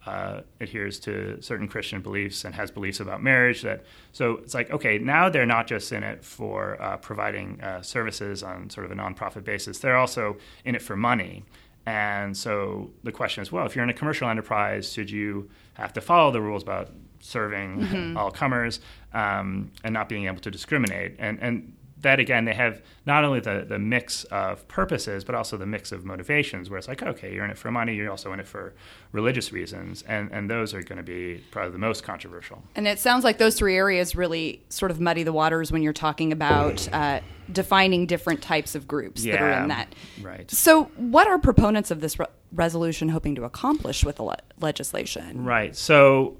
uh, 0.06 0.40
adheres 0.60 0.98
to 1.00 1.40
certain 1.42 1.68
Christian 1.68 2.00
beliefs 2.00 2.44
and 2.44 2.54
has 2.54 2.70
beliefs 2.70 3.00
about 3.00 3.22
marriage. 3.22 3.62
That 3.62 3.84
so 4.12 4.38
it's 4.38 4.54
like 4.54 4.70
okay, 4.70 4.98
now 4.98 5.28
they're 5.28 5.46
not 5.46 5.66
just 5.66 5.92
in 5.92 6.02
it 6.02 6.24
for 6.24 6.80
uh, 6.80 6.96
providing 6.96 7.60
uh, 7.60 7.82
services 7.82 8.42
on 8.42 8.70
sort 8.70 8.86
of 8.86 8.92
a 8.92 8.94
nonprofit 8.94 9.44
basis; 9.44 9.78
they're 9.78 9.96
also 9.96 10.38
in 10.64 10.74
it 10.74 10.82
for 10.82 10.96
money. 10.96 11.44
And 11.84 12.36
so 12.36 12.90
the 13.02 13.12
question 13.12 13.42
is, 13.42 13.50
well, 13.50 13.64
if 13.64 13.74
you're 13.74 13.82
in 13.82 13.88
a 13.88 13.94
commercial 13.94 14.28
enterprise, 14.28 14.92
should 14.92 15.10
you 15.10 15.48
have 15.74 15.92
to 15.94 16.02
follow 16.02 16.30
the 16.30 16.40
rules 16.40 16.62
about 16.62 16.90
serving 17.20 17.80
mm-hmm. 17.80 18.16
all 18.16 18.30
comers 18.30 18.80
um, 19.12 19.70
and 19.84 19.92
not 19.92 20.08
being 20.08 20.26
able 20.26 20.40
to 20.40 20.50
discriminate. 20.50 21.16
And, 21.18 21.38
and 21.40 21.72
that 22.02 22.20
again, 22.20 22.44
they 22.44 22.54
have 22.54 22.80
not 23.06 23.24
only 23.24 23.40
the, 23.40 23.64
the 23.68 23.78
mix 23.78 24.24
of 24.24 24.66
purposes, 24.68 25.24
but 25.24 25.34
also 25.34 25.56
the 25.56 25.66
mix 25.66 25.90
of 25.90 26.04
motivations, 26.04 26.70
where 26.70 26.78
it's 26.78 26.86
like, 26.86 27.02
okay, 27.02 27.34
you're 27.34 27.44
in 27.44 27.50
it 27.50 27.58
for 27.58 27.70
money, 27.70 27.94
you're 27.94 28.10
also 28.10 28.32
in 28.32 28.40
it 28.40 28.46
for 28.46 28.74
religious 29.12 29.52
reasons, 29.52 30.02
and, 30.02 30.30
and 30.30 30.48
those 30.48 30.74
are 30.74 30.82
going 30.82 30.98
to 30.98 31.02
be 31.02 31.42
probably 31.50 31.72
the 31.72 31.78
most 31.78 32.04
controversial. 32.04 32.62
And 32.76 32.86
it 32.86 32.98
sounds 32.98 33.24
like 33.24 33.38
those 33.38 33.56
three 33.56 33.76
areas 33.76 34.14
really 34.14 34.62
sort 34.68 34.90
of 34.90 35.00
muddy 35.00 35.22
the 35.22 35.32
waters 35.32 35.72
when 35.72 35.82
you're 35.82 35.92
talking 35.92 36.30
about 36.30 36.88
uh, 36.92 37.20
defining 37.50 38.06
different 38.06 38.42
types 38.42 38.74
of 38.74 38.86
groups 38.86 39.24
yeah, 39.24 39.32
that 39.32 39.42
are 39.42 39.62
in 39.62 39.68
that. 39.68 39.94
Right. 40.22 40.50
So, 40.50 40.84
what 40.96 41.26
are 41.26 41.38
proponents 41.38 41.90
of 41.90 42.00
this 42.00 42.18
re- 42.18 42.26
resolution 42.52 43.08
hoping 43.08 43.34
to 43.36 43.44
accomplish 43.44 44.04
with 44.04 44.16
the 44.16 44.24
le- 44.24 44.38
legislation? 44.60 45.44
Right. 45.44 45.74
So, 45.74 46.36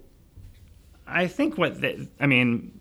I 1.08 1.26
think 1.26 1.58
what 1.58 1.80
they, 1.80 2.08
I 2.20 2.26
mean, 2.26 2.80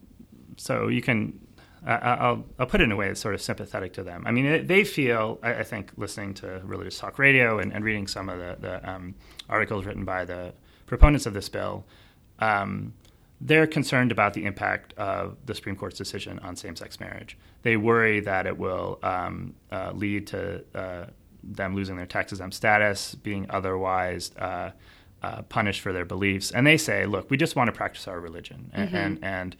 so 0.57 0.87
you 0.87 1.01
can. 1.01 1.39
I'll, 1.85 2.43
I'll 2.59 2.65
put 2.65 2.81
it 2.81 2.85
in 2.85 2.91
a 2.91 2.97
way 2.97 3.07
that's 3.07 3.21
sort 3.21 3.33
of 3.33 3.41
sympathetic 3.41 3.93
to 3.93 4.03
them. 4.03 4.23
I 4.27 4.31
mean, 4.31 4.67
they 4.67 4.83
feel, 4.83 5.39
I 5.41 5.63
think, 5.63 5.93
listening 5.95 6.33
to 6.35 6.59
religious 6.65 6.99
talk 6.99 7.17
radio 7.17 7.59
and, 7.59 7.71
and 7.71 7.85
reading 7.85 8.07
some 8.07 8.27
of 8.27 8.39
the, 8.39 8.57
the 8.59 8.89
um, 8.89 9.15
articles 9.47 9.85
written 9.85 10.03
by 10.03 10.25
the 10.25 10.53
proponents 10.85 11.25
of 11.25 11.33
this 11.33 11.47
bill, 11.47 11.85
um, 12.39 12.93
they're 13.39 13.67
concerned 13.67 14.11
about 14.11 14.33
the 14.33 14.45
impact 14.45 14.93
of 14.97 15.37
the 15.45 15.55
Supreme 15.55 15.77
Court's 15.77 15.97
decision 15.97 16.39
on 16.39 16.57
same 16.57 16.75
sex 16.75 16.99
marriage. 16.99 17.37
They 17.61 17.77
worry 17.77 18.19
that 18.21 18.47
it 18.47 18.57
will 18.57 18.99
um, 19.03 19.53
uh, 19.71 19.91
lead 19.93 20.27
to 20.27 20.65
uh, 20.75 21.05
them 21.43 21.75
losing 21.75 21.95
their 21.95 22.07
tax 22.07 22.33
exempt 22.33 22.55
status, 22.55 23.15
being 23.15 23.45
otherwise 23.49 24.31
uh, 24.37 24.71
uh, 25.23 25.41
punished 25.43 25.81
for 25.81 25.91
their 25.93 26.05
beliefs, 26.05 26.51
and 26.51 26.65
they 26.65 26.77
say, 26.77 27.05
"Look, 27.05 27.29
we 27.29 27.37
just 27.37 27.55
want 27.55 27.67
to 27.67 27.71
practice 27.71 28.07
our 28.07 28.19
religion, 28.19 28.69
and 28.73 28.87
mm-hmm. 28.87 28.95
and, 28.95 29.23
and 29.23 29.55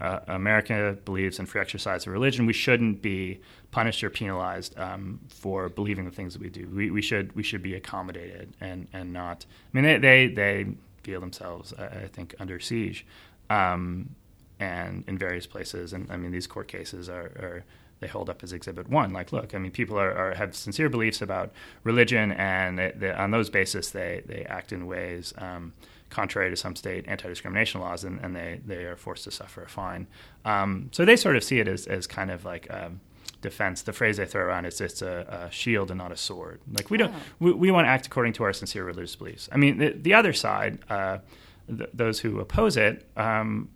uh, 0.00 0.20
America 0.28 0.96
believes 1.04 1.38
in 1.38 1.46
free 1.46 1.60
exercise 1.60 2.06
of 2.06 2.12
religion. 2.12 2.46
We 2.46 2.52
shouldn't 2.52 3.02
be 3.02 3.40
punished 3.70 4.02
or 4.02 4.10
penalized 4.10 4.78
um, 4.78 5.20
for 5.28 5.68
believing 5.68 6.04
the 6.04 6.10
things 6.10 6.32
that 6.32 6.42
we 6.42 6.48
do. 6.48 6.68
We, 6.68 6.90
we 6.90 7.02
should 7.02 7.34
we 7.36 7.42
should 7.42 7.62
be 7.62 7.74
accommodated 7.74 8.54
and 8.60 8.88
and 8.92 9.12
not. 9.12 9.44
I 9.74 9.80
mean, 9.80 9.84
they 9.84 9.98
they, 9.98 10.26
they 10.28 10.66
feel 11.02 11.20
themselves, 11.20 11.74
I, 11.78 11.84
I 11.84 12.06
think, 12.06 12.34
under 12.38 12.58
siege, 12.60 13.06
um, 13.50 14.14
and 14.58 15.04
in 15.06 15.18
various 15.18 15.46
places. 15.46 15.92
And 15.92 16.10
I 16.10 16.16
mean, 16.16 16.30
these 16.30 16.46
court 16.46 16.68
cases 16.68 17.08
are, 17.08 17.32
are 17.38 17.64
they 18.00 18.06
hold 18.06 18.28
up 18.28 18.42
as 18.42 18.52
Exhibit 18.52 18.88
One. 18.88 19.12
Like, 19.12 19.32
look, 19.32 19.54
I 19.54 19.58
mean, 19.58 19.70
people 19.70 19.98
are, 19.98 20.12
are 20.12 20.34
have 20.34 20.56
sincere 20.56 20.88
beliefs 20.88 21.22
about 21.22 21.52
religion, 21.84 22.32
and 22.32 22.78
they, 22.78 22.92
they, 22.96 23.12
on 23.12 23.30
those 23.30 23.50
basis, 23.50 23.90
they 23.90 24.22
they 24.26 24.44
act 24.46 24.72
in 24.72 24.86
ways 24.86 25.32
um, 25.38 25.72
contrary 26.08 26.50
to 26.50 26.56
some 26.56 26.74
state 26.74 27.04
anti-discrimination 27.06 27.80
laws, 27.80 28.04
and, 28.04 28.18
and, 28.20 28.34
they 28.34 28.60
they 28.66 28.84
are 28.84 28.96
forced 28.96 29.24
to 29.24 29.30
suffer 29.30 29.62
a 29.62 29.68
fine. 29.68 30.06
Um, 30.44 30.88
so 30.92 31.04
they 31.04 31.16
sort 31.16 31.36
of 31.36 31.44
see 31.44 31.60
it 31.60 31.68
as 31.68 31.86
as 31.86 32.06
kind 32.06 32.30
of 32.30 32.44
like. 32.44 32.66
Um, 32.70 33.00
defense 33.42 33.80
the 33.80 33.92
phrase 33.94 34.18
they 34.18 34.26
throw 34.26 34.42
around 34.44 34.66
is 34.66 34.82
it's 34.82 35.00
a, 35.00 35.46
a, 35.48 35.50
shield 35.50 35.90
and 35.90 35.96
not 35.96 36.12
a 36.12 36.16
sword 36.16 36.60
like 36.74 36.90
we 36.90 36.98
don't 36.98 37.10
oh. 37.10 37.20
we, 37.38 37.52
we 37.52 37.70
want 37.70 37.86
to 37.86 37.88
act 37.88 38.06
according 38.06 38.34
to 38.34 38.44
our 38.44 38.52
sincere 38.52 38.84
religious 38.84 39.16
beliefs 39.16 39.48
i 39.50 39.56
mean 39.56 39.78
the, 39.78 39.88
the 39.92 40.12
other 40.12 40.34
side 40.34 40.78
uh, 40.90 41.16
th- 41.66 41.88
those 41.94 42.20
who 42.20 42.38
oppose 42.38 42.76
it 42.76 43.08
um, 43.16 43.70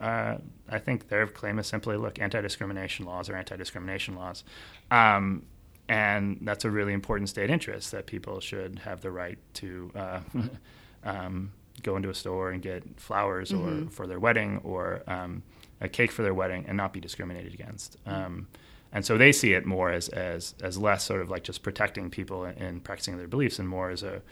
uh, 0.00 0.38
I 0.68 0.78
think 0.78 1.08
their 1.08 1.26
claim 1.26 1.58
is 1.58 1.66
simply 1.66 1.96
look, 1.96 2.18
anti 2.18 2.40
discrimination 2.40 3.04
laws 3.06 3.28
are 3.28 3.36
anti 3.36 3.56
discrimination 3.56 4.16
laws. 4.16 4.44
Um, 4.90 5.44
and 5.88 6.38
that's 6.42 6.64
a 6.64 6.70
really 6.70 6.92
important 6.92 7.28
state 7.28 7.50
interest 7.50 7.90
that 7.90 8.06
people 8.06 8.38
should 8.40 8.78
have 8.80 9.00
the 9.00 9.10
right 9.10 9.38
to 9.54 9.90
uh, 9.96 10.20
um, 11.04 11.52
go 11.82 11.96
into 11.96 12.08
a 12.08 12.14
store 12.14 12.50
and 12.50 12.62
get 12.62 12.84
flowers 12.98 13.50
mm-hmm. 13.50 13.88
or 13.88 13.90
for 13.90 14.06
their 14.06 14.20
wedding 14.20 14.60
or 14.62 15.02
um, 15.08 15.42
a 15.80 15.88
cake 15.88 16.12
for 16.12 16.22
their 16.22 16.34
wedding 16.34 16.64
and 16.68 16.76
not 16.76 16.92
be 16.92 17.00
discriminated 17.00 17.52
against. 17.54 17.96
Um, 18.06 18.46
and 18.92 19.04
so 19.04 19.18
they 19.18 19.32
see 19.32 19.52
it 19.52 19.66
more 19.66 19.90
as, 19.90 20.08
as, 20.10 20.54
as 20.62 20.78
less 20.78 21.04
sort 21.04 21.22
of 21.22 21.30
like 21.30 21.42
just 21.44 21.62
protecting 21.62 22.10
people 22.10 22.44
and 22.44 22.82
practicing 22.82 23.16
their 23.16 23.28
beliefs 23.28 23.58
and 23.58 23.68
more 23.68 23.90
as 23.90 24.02
a, 24.02 24.22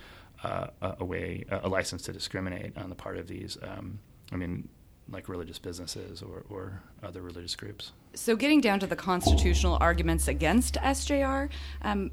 uh, 0.42 0.68
a 0.80 1.04
way, 1.04 1.44
a 1.50 1.68
license 1.68 2.02
to 2.02 2.12
discriminate 2.12 2.76
on 2.76 2.88
the 2.88 2.94
part 2.94 3.18
of 3.18 3.26
these, 3.26 3.58
um, 3.62 3.98
I 4.32 4.37
mean, 4.37 4.68
like 5.10 5.28
religious 5.28 5.58
businesses 5.58 6.22
or, 6.22 6.44
or 6.48 6.82
other 7.02 7.22
religious 7.22 7.56
groups. 7.56 7.92
So, 8.14 8.36
getting 8.36 8.60
down 8.60 8.80
to 8.80 8.86
the 8.86 8.96
constitutional 8.96 9.78
arguments 9.80 10.28
against 10.28 10.74
SJR, 10.74 11.48
um, 11.82 12.10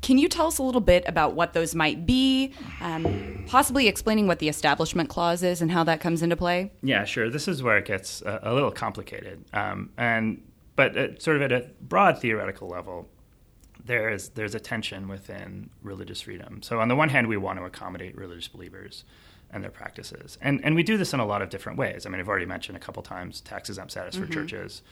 can 0.00 0.16
you 0.18 0.28
tell 0.28 0.46
us 0.46 0.58
a 0.58 0.62
little 0.62 0.80
bit 0.80 1.04
about 1.06 1.34
what 1.34 1.52
those 1.52 1.74
might 1.74 2.06
be, 2.06 2.52
um, 2.80 3.44
possibly 3.46 3.88
explaining 3.88 4.26
what 4.26 4.38
the 4.38 4.48
Establishment 4.48 5.08
Clause 5.08 5.42
is 5.42 5.60
and 5.60 5.70
how 5.70 5.84
that 5.84 6.00
comes 6.00 6.22
into 6.22 6.36
play? 6.36 6.70
Yeah, 6.82 7.04
sure. 7.04 7.28
This 7.28 7.48
is 7.48 7.62
where 7.62 7.76
it 7.78 7.84
gets 7.84 8.22
a, 8.22 8.40
a 8.44 8.54
little 8.54 8.70
complicated. 8.70 9.44
Um, 9.52 9.90
and 9.96 10.42
but 10.76 10.96
at, 10.96 11.20
sort 11.22 11.36
of 11.36 11.42
at 11.42 11.52
a 11.52 11.68
broad 11.82 12.20
theoretical 12.20 12.68
level, 12.68 13.08
there's 13.84 14.28
there's 14.30 14.54
a 14.54 14.60
tension 14.60 15.08
within 15.08 15.70
religious 15.82 16.20
freedom. 16.20 16.62
So 16.62 16.78
on 16.80 16.88
the 16.88 16.96
one 16.96 17.08
hand, 17.08 17.26
we 17.26 17.36
want 17.36 17.58
to 17.58 17.64
accommodate 17.64 18.16
religious 18.16 18.48
believers 18.48 19.04
and 19.50 19.62
their 19.62 19.70
practices, 19.70 20.38
and 20.40 20.64
and 20.64 20.74
we 20.74 20.82
do 20.82 20.96
this 20.96 21.14
in 21.14 21.20
a 21.20 21.26
lot 21.26 21.42
of 21.42 21.48
different 21.48 21.78
ways. 21.78 22.06
I 22.06 22.10
mean, 22.10 22.20
I've 22.20 22.28
already 22.28 22.46
mentioned 22.46 22.76
a 22.76 22.80
couple 22.80 23.02
times 23.02 23.40
tax 23.40 23.68
exempt 23.68 23.92
status 23.92 24.14
mm-hmm. 24.16 24.26
for 24.26 24.32
churches. 24.32 24.82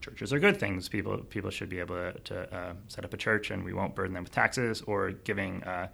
churches 0.00 0.32
are 0.32 0.38
good 0.38 0.58
things. 0.58 0.88
People 0.88 1.18
people 1.18 1.50
should 1.50 1.68
be 1.68 1.78
able 1.80 1.96
to, 1.96 2.12
to 2.24 2.56
uh, 2.56 2.72
set 2.88 3.04
up 3.04 3.12
a 3.12 3.16
church, 3.16 3.50
and 3.50 3.64
we 3.64 3.72
won't 3.72 3.94
burden 3.94 4.14
them 4.14 4.24
with 4.24 4.32
taxes 4.32 4.82
or 4.86 5.12
giving 5.12 5.62
uh, 5.64 5.88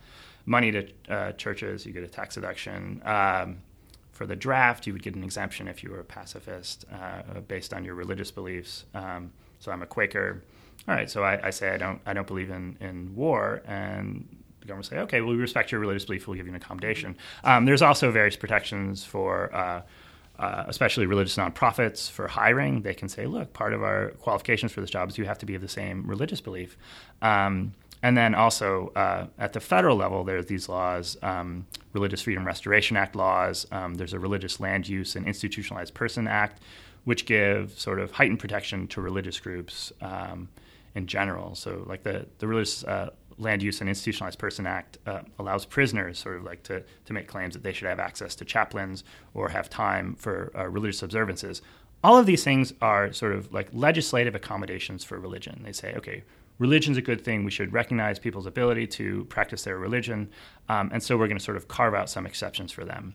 money 0.46 0.70
to 0.70 0.86
uh, 1.08 1.32
churches. 1.32 1.86
You 1.86 1.92
get 1.92 2.04
a 2.04 2.08
tax 2.08 2.34
deduction. 2.34 3.02
Um, 3.04 3.58
for 4.14 4.26
the 4.26 4.36
draft, 4.36 4.86
you 4.86 4.92
would 4.92 5.02
get 5.02 5.16
an 5.16 5.24
exemption 5.24 5.66
if 5.66 5.82
you 5.82 5.90
were 5.90 6.00
a 6.00 6.04
pacifist 6.04 6.84
uh, 6.92 7.40
based 7.40 7.74
on 7.74 7.84
your 7.84 7.96
religious 7.96 8.30
beliefs. 8.30 8.84
Um, 8.94 9.32
so 9.58 9.72
I'm 9.72 9.82
a 9.82 9.86
Quaker. 9.86 10.42
All 10.86 10.94
right, 10.94 11.10
so 11.10 11.24
I, 11.24 11.48
I, 11.48 11.50
say 11.50 11.70
I 11.70 11.78
don't 11.78 12.00
I 12.06 12.12
don't 12.12 12.26
believe 12.26 12.50
in, 12.50 12.76
in 12.80 13.14
war, 13.16 13.62
and 13.66 14.28
the 14.64 14.68
government 14.68 14.86
say, 14.86 14.98
okay, 14.98 15.20
well, 15.20 15.30
we 15.30 15.36
respect 15.36 15.70
your 15.70 15.80
religious 15.80 16.04
belief, 16.04 16.26
we'll 16.26 16.36
give 16.36 16.46
you 16.46 16.52
an 16.52 16.56
accommodation. 16.56 17.16
Um, 17.44 17.64
there's 17.64 17.82
also 17.82 18.10
various 18.10 18.36
protections 18.36 19.04
for. 19.04 19.54
Uh, 19.54 19.82
uh, 20.36 20.64
especially 20.66 21.06
religious 21.06 21.36
nonprofits 21.36 22.10
for 22.10 22.26
hiring, 22.26 22.82
they 22.82 22.92
can 22.92 23.08
say, 23.08 23.24
look, 23.24 23.52
part 23.52 23.72
of 23.72 23.84
our 23.84 24.08
qualifications 24.18 24.72
for 24.72 24.80
this 24.80 24.90
job 24.90 25.08
is 25.08 25.16
you 25.16 25.24
have 25.26 25.38
to 25.38 25.46
be 25.46 25.54
of 25.54 25.62
the 25.62 25.68
same 25.68 26.04
religious 26.08 26.40
belief. 26.40 26.76
Um, 27.22 27.72
and 28.04 28.16
then 28.18 28.34
also 28.34 28.92
uh, 28.96 29.28
at 29.38 29.54
the 29.54 29.60
federal 29.60 29.96
level, 29.96 30.24
there's 30.24 30.44
these 30.44 30.68
laws, 30.68 31.16
um, 31.22 31.66
Religious 31.94 32.20
Freedom 32.20 32.44
Restoration 32.44 32.96
Act 32.98 33.16
laws. 33.16 33.66
Um, 33.72 33.94
there's 33.94 34.12
a 34.12 34.18
Religious 34.18 34.60
Land 34.60 34.88
Use 34.88 35.16
and 35.16 35.26
Institutionalized 35.26 35.94
Person 35.94 36.28
Act, 36.28 36.60
which 37.04 37.24
give 37.24 37.78
sort 37.78 37.98
of 37.98 38.10
heightened 38.10 38.40
protection 38.40 38.88
to 38.88 39.00
religious 39.00 39.40
groups 39.40 39.90
um, 40.02 40.48
in 40.94 41.06
general. 41.06 41.54
So, 41.54 41.82
like 41.86 42.02
the 42.02 42.26
the 42.40 42.46
Religious 42.46 42.84
uh, 42.84 43.10
Land 43.38 43.62
Use 43.62 43.80
and 43.80 43.88
Institutionalized 43.88 44.38
Person 44.38 44.66
Act 44.66 44.98
uh, 45.06 45.22
allows 45.38 45.64
prisoners 45.64 46.18
sort 46.18 46.36
of 46.36 46.44
like 46.44 46.62
to 46.64 46.82
to 47.04 47.12
make 47.12 47.26
claims 47.28 47.54
that 47.54 47.62
they 47.62 47.72
should 47.72 47.88
have 47.88 47.98
access 47.98 48.34
to 48.36 48.44
chaplains 48.44 49.04
or 49.34 49.48
have 49.48 49.68
time 49.68 50.14
for 50.14 50.52
uh, 50.56 50.68
religious 50.68 51.02
observances. 51.02 51.62
All 52.02 52.18
of 52.18 52.26
these 52.26 52.44
things 52.44 52.72
are 52.82 53.12
sort 53.12 53.32
of 53.32 53.52
like 53.52 53.68
legislative 53.72 54.34
accommodations 54.34 55.04
for 55.04 55.18
religion. 55.18 55.62
They 55.64 55.72
say, 55.72 55.94
okay, 55.94 56.22
religion's 56.58 56.96
a 56.96 57.02
good 57.02 57.24
thing. 57.24 57.44
We 57.44 57.50
should 57.50 57.72
recognize 57.72 58.18
people's 58.18 58.46
ability 58.46 58.86
to 58.88 59.24
practice 59.26 59.64
their 59.64 59.78
religion. 59.78 60.30
Um, 60.68 60.90
and 60.92 61.02
so 61.02 61.16
we're 61.16 61.28
going 61.28 61.38
to 61.38 61.44
sort 61.44 61.56
of 61.56 61.68
carve 61.68 61.94
out 61.94 62.10
some 62.10 62.26
exceptions 62.26 62.72
for 62.72 62.84
them. 62.84 63.14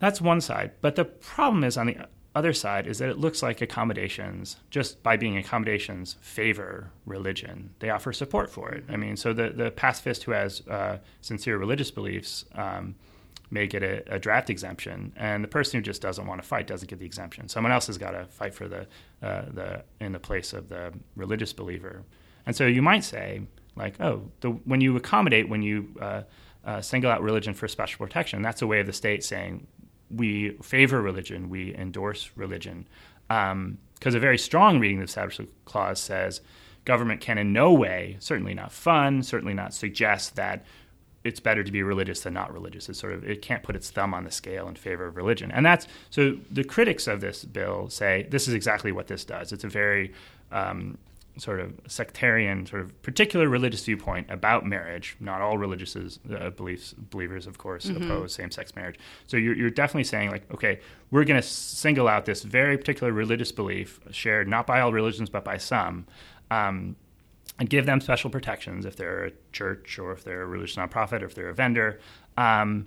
That's 0.00 0.20
one 0.20 0.40
side. 0.40 0.72
But 0.80 0.96
the 0.96 1.04
problem 1.04 1.62
is 1.62 1.76
on 1.76 1.86
the 1.86 1.96
other 2.34 2.52
side 2.52 2.86
is 2.86 2.98
that 2.98 3.08
it 3.08 3.18
looks 3.18 3.42
like 3.42 3.60
accommodations, 3.60 4.56
just 4.70 5.02
by 5.02 5.16
being 5.16 5.36
accommodations, 5.36 6.16
favor 6.20 6.90
religion. 7.04 7.74
They 7.80 7.90
offer 7.90 8.12
support 8.12 8.50
for 8.50 8.70
it. 8.70 8.84
I 8.88 8.96
mean, 8.96 9.16
so 9.16 9.32
the, 9.32 9.50
the 9.50 9.70
pacifist 9.72 10.24
who 10.24 10.32
has 10.32 10.66
uh, 10.68 10.98
sincere 11.20 11.58
religious 11.58 11.90
beliefs 11.90 12.44
um, 12.54 12.94
may 13.50 13.66
get 13.66 13.82
a, 13.82 14.14
a, 14.14 14.18
draft 14.20 14.48
exemption, 14.48 15.12
and 15.16 15.42
the 15.42 15.48
person 15.48 15.78
who 15.78 15.82
just 15.82 16.00
doesn't 16.00 16.24
want 16.24 16.40
to 16.40 16.46
fight 16.46 16.68
doesn't 16.68 16.88
get 16.88 17.00
the 17.00 17.04
exemption. 17.04 17.48
Someone 17.48 17.72
else 17.72 17.88
has 17.88 17.98
got 17.98 18.12
to 18.12 18.26
fight 18.26 18.54
for 18.54 18.68
the 18.68 18.86
uh, 19.22 19.46
the 19.52 19.82
in 19.98 20.12
the 20.12 20.20
place 20.20 20.52
of 20.52 20.68
the 20.68 20.92
religious 21.16 21.52
believer. 21.52 22.04
And 22.46 22.54
so 22.54 22.66
you 22.66 22.80
might 22.80 23.02
say, 23.02 23.42
like, 23.74 24.00
oh, 24.00 24.30
the, 24.40 24.50
when 24.50 24.80
you 24.80 24.96
accommodate, 24.96 25.48
when 25.48 25.62
you 25.62 25.88
uh, 26.00 26.22
uh, 26.64 26.80
single 26.80 27.10
out 27.10 27.22
religion 27.22 27.54
for 27.54 27.66
special 27.66 28.06
protection, 28.06 28.40
that's 28.40 28.62
a 28.62 28.68
way 28.68 28.78
of 28.78 28.86
the 28.86 28.92
state 28.92 29.24
saying 29.24 29.66
we 30.14 30.50
favor 30.62 31.00
religion, 31.00 31.48
we 31.48 31.74
endorse 31.74 32.30
religion. 32.36 32.86
Because 33.28 33.52
um, 33.52 33.78
a 34.04 34.18
very 34.18 34.38
strong 34.38 34.80
reading 34.80 34.98
of 34.98 35.02
the 35.02 35.10
Establishment 35.10 35.50
Clause 35.64 36.00
says 36.00 36.40
government 36.84 37.20
can 37.20 37.38
in 37.38 37.52
no 37.52 37.72
way, 37.72 38.16
certainly 38.20 38.54
not 38.54 38.72
fund, 38.72 39.24
certainly 39.24 39.54
not 39.54 39.72
suggest 39.72 40.36
that 40.36 40.64
it's 41.22 41.40
better 41.40 41.62
to 41.62 41.70
be 41.70 41.82
religious 41.82 42.20
than 42.22 42.32
not 42.32 42.52
religious. 42.52 42.88
It's 42.88 42.98
sort 42.98 43.12
of 43.12 43.28
it 43.28 43.42
can't 43.42 43.62
put 43.62 43.76
its 43.76 43.90
thumb 43.90 44.14
on 44.14 44.24
the 44.24 44.30
scale 44.30 44.68
in 44.68 44.74
favor 44.74 45.06
of 45.06 45.16
religion, 45.16 45.50
and 45.50 45.64
that's 45.64 45.86
so. 46.08 46.38
The 46.50 46.64
critics 46.64 47.06
of 47.06 47.20
this 47.20 47.44
bill 47.44 47.90
say 47.90 48.26
this 48.30 48.48
is 48.48 48.54
exactly 48.54 48.90
what 48.90 49.06
this 49.06 49.24
does. 49.24 49.52
It's 49.52 49.64
a 49.64 49.68
very 49.68 50.14
um, 50.50 50.96
sort 51.40 51.60
of 51.60 51.72
sectarian, 51.86 52.66
sort 52.66 52.82
of 52.82 53.02
particular 53.02 53.48
religious 53.48 53.84
viewpoint 53.84 54.30
about 54.30 54.66
marriage. 54.66 55.16
Not 55.20 55.40
all 55.40 55.58
religious 55.58 55.96
uh, 55.96 56.50
beliefs 56.50 56.94
believers, 56.98 57.46
of 57.46 57.58
course, 57.58 57.86
mm-hmm. 57.86 58.02
oppose 58.02 58.34
same-sex 58.34 58.76
marriage. 58.76 58.98
So 59.26 59.36
you're, 59.36 59.56
you're 59.56 59.70
definitely 59.70 60.04
saying 60.04 60.30
like, 60.30 60.50
okay, 60.52 60.80
we're 61.10 61.24
going 61.24 61.40
to 61.40 61.46
single 61.46 62.08
out 62.08 62.26
this 62.26 62.42
very 62.42 62.76
particular 62.76 63.12
religious 63.12 63.52
belief 63.52 64.00
shared 64.10 64.48
not 64.48 64.66
by 64.66 64.80
all 64.80 64.92
religions 64.92 65.30
but 65.30 65.44
by 65.44 65.56
some. 65.56 66.06
Um, 66.50 66.96
and 67.58 67.68
give 67.68 67.84
them 67.84 68.00
special 68.00 68.30
protections 68.30 68.86
if 68.86 68.96
they're 68.96 69.24
a 69.26 69.32
church 69.52 69.98
or 69.98 70.12
if 70.12 70.24
they're 70.24 70.42
a 70.42 70.46
religious 70.46 70.76
nonprofit 70.76 71.20
or 71.22 71.26
if 71.26 71.34
they're 71.34 71.50
a 71.50 71.54
vendor. 71.54 72.00
Um, 72.38 72.86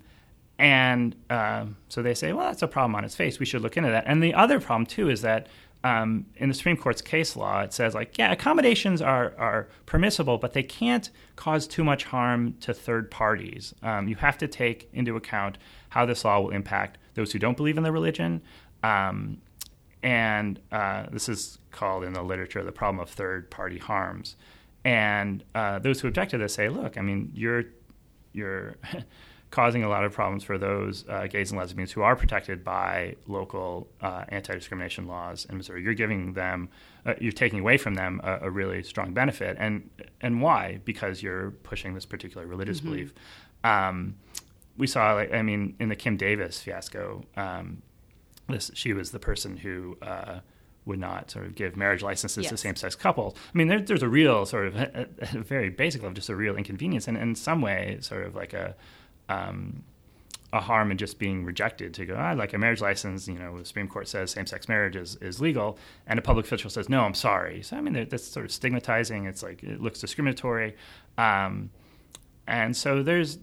and 0.57 1.15
uh, 1.29 1.65
so 1.89 2.01
they 2.01 2.13
say, 2.13 2.33
well, 2.33 2.47
that's 2.47 2.61
a 2.61 2.67
problem 2.67 2.95
on 2.95 3.03
its 3.03 3.15
face. 3.15 3.39
We 3.39 3.45
should 3.45 3.61
look 3.61 3.77
into 3.77 3.89
that. 3.89 4.05
And 4.07 4.21
the 4.21 4.33
other 4.33 4.59
problem, 4.59 4.85
too, 4.85 5.09
is 5.09 5.21
that 5.21 5.47
um, 5.83 6.25
in 6.37 6.47
the 6.47 6.55
Supreme 6.55 6.77
Court's 6.77 7.01
case 7.01 7.35
law, 7.35 7.61
it 7.61 7.73
says, 7.73 7.93
like, 7.93 8.17
yeah, 8.17 8.31
accommodations 8.31 9.01
are, 9.01 9.33
are 9.37 9.67
permissible, 9.85 10.37
but 10.37 10.53
they 10.53 10.63
can't 10.63 11.09
cause 11.35 11.67
too 11.67 11.83
much 11.83 12.05
harm 12.05 12.55
to 12.61 12.73
third 12.73 13.11
parties. 13.11 13.73
Um, 13.83 14.07
you 14.07 14.15
have 14.15 14.37
to 14.37 14.47
take 14.47 14.89
into 14.93 15.17
account 15.17 15.57
how 15.89 16.05
this 16.05 16.23
law 16.23 16.39
will 16.39 16.51
impact 16.51 16.97
those 17.15 17.33
who 17.33 17.39
don't 17.39 17.57
believe 17.57 17.77
in 17.77 17.83
the 17.83 17.91
religion. 17.91 18.41
Um, 18.81 19.41
and 20.01 20.59
uh, 20.71 21.07
this 21.11 21.27
is 21.27 21.59
called 21.71 22.03
in 22.03 22.13
the 22.13 22.23
literature 22.23 22.63
the 22.63 22.71
problem 22.71 23.01
of 23.01 23.09
third 23.09 23.49
party 23.51 23.77
harms. 23.77 24.35
And 24.85 25.43
uh, 25.55 25.79
those 25.79 26.01
who 26.01 26.07
object 26.07 26.31
to 26.31 26.37
this 26.37 26.53
say, 26.53 26.69
look, 26.69 26.97
I 26.97 27.01
mean, 27.01 27.31
you're 27.33 27.65
you're 28.33 28.75
causing 29.53 29.83
a 29.83 29.87
lot 29.87 30.03
of 30.03 30.11
problems 30.11 30.43
for 30.43 30.57
those 30.57 31.05
uh, 31.07 31.27
gays 31.27 31.51
and 31.51 31.59
lesbians 31.59 31.91
who 31.91 32.01
are 32.01 32.15
protected 32.15 32.63
by 32.63 33.15
local 33.27 33.87
uh, 34.01 34.25
anti-discrimination 34.29 35.05
laws 35.05 35.45
in 35.45 35.57
Missouri. 35.57 35.83
You're 35.83 35.93
giving 35.93 36.33
them, 36.33 36.69
uh, 37.05 37.13
you're 37.21 37.31
taking 37.31 37.59
away 37.59 37.77
from 37.77 37.93
them 37.93 38.19
a, 38.23 38.47
a, 38.47 38.49
really 38.49 38.81
strong 38.81 39.13
benefit, 39.13 39.55
and 39.59 39.91
and 40.21 40.41
why? 40.41 40.81
Because 40.83 41.21
you're 41.21 41.51
pushing 41.51 41.93
this 41.93 42.03
particular 42.03 42.47
religious 42.47 42.79
mm-hmm. 42.79 42.89
belief. 42.89 43.13
Um, 43.63 44.15
we 44.75 44.87
saw, 44.87 45.13
like, 45.13 45.31
I 45.31 45.43
mean, 45.43 45.75
in 45.79 45.89
the 45.89 45.95
Kim 45.95 46.17
Davis 46.17 46.59
fiasco, 46.59 47.23
um, 47.37 47.83
this 48.49 48.71
she 48.73 48.91
was 48.93 49.11
the 49.11 49.19
person 49.19 49.57
who 49.57 49.99
uh, 50.01 50.39
would 50.85 50.97
not 50.97 51.29
sort 51.29 51.45
of 51.45 51.53
give 51.53 51.77
marriage 51.77 52.01
licenses 52.01 52.45
yes. 52.45 52.49
to 52.49 52.57
same-sex 52.57 52.95
couples. 52.95 53.35
I 53.53 53.55
mean, 53.55 53.67
there, 53.67 53.79
there's 53.79 54.01
a 54.01 54.09
real 54.09 54.47
sort 54.47 54.65
of 54.65 54.75
a, 54.77 55.07
a 55.21 55.43
very 55.43 55.69
basic 55.69 56.01
level, 56.01 56.15
just 56.15 56.29
a 56.29 56.35
real 56.35 56.55
inconvenience, 56.55 57.07
and 57.07 57.17
in 57.17 57.35
some 57.35 57.61
way, 57.61 57.99
sort 58.01 58.25
of 58.25 58.33
like 58.33 58.53
a 58.53 58.75
um, 59.29 59.83
a 60.51 60.59
harm 60.59 60.91
in 60.91 60.97
just 60.97 61.17
being 61.17 61.43
rejected 61.43 61.93
to 61.95 62.05
go, 62.05 62.15
ah, 62.17 62.33
like 62.33 62.53
a 62.53 62.57
marriage 62.57 62.81
license, 62.81 63.27
you 63.27 63.39
know, 63.39 63.57
the 63.57 63.65
Supreme 63.65 63.87
Court 63.87 64.07
says 64.07 64.31
same-sex 64.31 64.67
marriage 64.67 64.95
is, 64.95 65.15
is 65.17 65.41
legal, 65.41 65.77
and 66.05 66.19
a 66.19 66.21
public 66.21 66.45
official 66.45 66.69
says, 66.69 66.89
no, 66.89 67.01
I'm 67.01 67.15
sorry. 67.15 67.61
So, 67.63 67.77
I 67.77 67.81
mean, 67.81 68.07
that's 68.09 68.25
sort 68.25 68.45
of 68.45 68.51
stigmatizing. 68.51 69.25
It's 69.25 69.41
like, 69.41 69.63
it 69.63 69.81
looks 69.81 69.99
discriminatory. 69.99 70.75
Um, 71.17 71.71
and 72.47 72.75
so 72.75 73.01
there's 73.01 73.39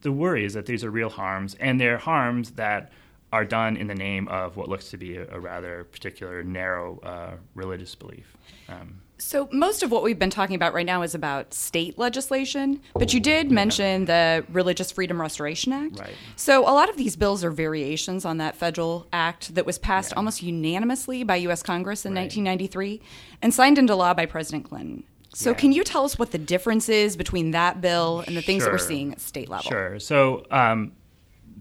the 0.00 0.12
worry 0.12 0.44
is 0.44 0.54
that 0.54 0.66
these 0.66 0.84
are 0.84 0.90
real 0.90 1.10
harms, 1.10 1.54
and 1.60 1.80
they're 1.80 1.98
harms 1.98 2.52
that– 2.52 2.92
are 3.34 3.44
done 3.44 3.76
in 3.76 3.88
the 3.88 3.94
name 3.96 4.28
of 4.28 4.56
what 4.56 4.68
looks 4.68 4.90
to 4.90 4.96
be 4.96 5.16
a, 5.16 5.26
a 5.34 5.40
rather 5.40 5.82
particular 5.82 6.44
narrow 6.44 7.00
uh, 7.00 7.32
religious 7.56 7.96
belief. 7.96 8.36
Um, 8.68 9.00
so, 9.18 9.48
most 9.50 9.82
of 9.82 9.90
what 9.90 10.04
we've 10.04 10.18
been 10.18 10.30
talking 10.30 10.54
about 10.54 10.72
right 10.72 10.86
now 10.86 11.02
is 11.02 11.16
about 11.16 11.52
state 11.52 11.98
legislation, 11.98 12.80
but 12.94 13.12
you 13.12 13.18
did 13.18 13.50
mention 13.50 14.04
the 14.04 14.44
Religious 14.50 14.92
Freedom 14.92 15.20
Restoration 15.20 15.72
Act. 15.72 15.98
Right. 15.98 16.14
So, 16.36 16.62
a 16.62 16.70
lot 16.70 16.88
of 16.88 16.96
these 16.96 17.16
bills 17.16 17.42
are 17.42 17.50
variations 17.50 18.24
on 18.24 18.38
that 18.38 18.54
federal 18.54 19.08
act 19.12 19.56
that 19.56 19.66
was 19.66 19.78
passed 19.78 20.12
yeah. 20.12 20.18
almost 20.18 20.40
unanimously 20.42 21.24
by 21.24 21.36
U.S. 21.36 21.62
Congress 21.62 22.06
in 22.06 22.14
right. 22.14 22.22
1993 22.22 23.00
and 23.42 23.52
signed 23.52 23.78
into 23.78 23.96
law 23.96 24.14
by 24.14 24.26
President 24.26 24.64
Clinton. 24.64 25.02
So, 25.32 25.50
yeah. 25.50 25.56
can 25.56 25.72
you 25.72 25.82
tell 25.82 26.04
us 26.04 26.18
what 26.18 26.30
the 26.30 26.38
difference 26.38 26.88
is 26.88 27.16
between 27.16 27.50
that 27.50 27.80
bill 27.80 28.22
and 28.26 28.36
the 28.36 28.42
things 28.42 28.62
sure. 28.62 28.70
that 28.70 28.80
we're 28.80 28.86
seeing 28.86 29.12
at 29.12 29.20
state 29.20 29.48
level? 29.48 29.68
Sure. 29.70 29.98
So, 29.98 30.46
um, 30.52 30.92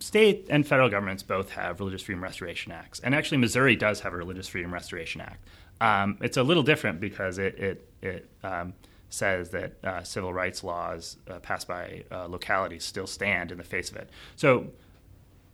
state 0.03 0.47
and 0.49 0.67
federal 0.67 0.89
governments 0.89 1.23
both 1.23 1.51
have 1.51 1.79
religious 1.79 2.01
freedom 2.01 2.21
restoration 2.21 2.71
acts, 2.71 2.99
and 2.99 3.15
actually 3.15 3.37
Missouri 3.37 3.75
does 3.75 4.01
have 4.01 4.13
a 4.13 4.17
religious 4.17 4.47
freedom 4.47 4.73
restoration 4.73 5.21
act. 5.21 5.47
Um, 5.79 6.17
it's 6.21 6.37
a 6.37 6.43
little 6.43 6.63
different 6.63 6.99
because 6.99 7.37
it 7.37 7.57
it, 7.57 7.89
it 8.01 8.29
um, 8.43 8.73
says 9.09 9.49
that 9.51 9.73
uh, 9.83 10.03
civil 10.03 10.33
rights 10.33 10.63
laws 10.63 11.17
uh, 11.29 11.39
passed 11.39 11.67
by 11.67 12.03
uh, 12.11 12.25
localities 12.25 12.83
still 12.83 13.07
stand 13.07 13.51
in 13.51 13.57
the 13.57 13.63
face 13.63 13.91
of 13.91 13.95
it. 13.95 14.09
So, 14.35 14.67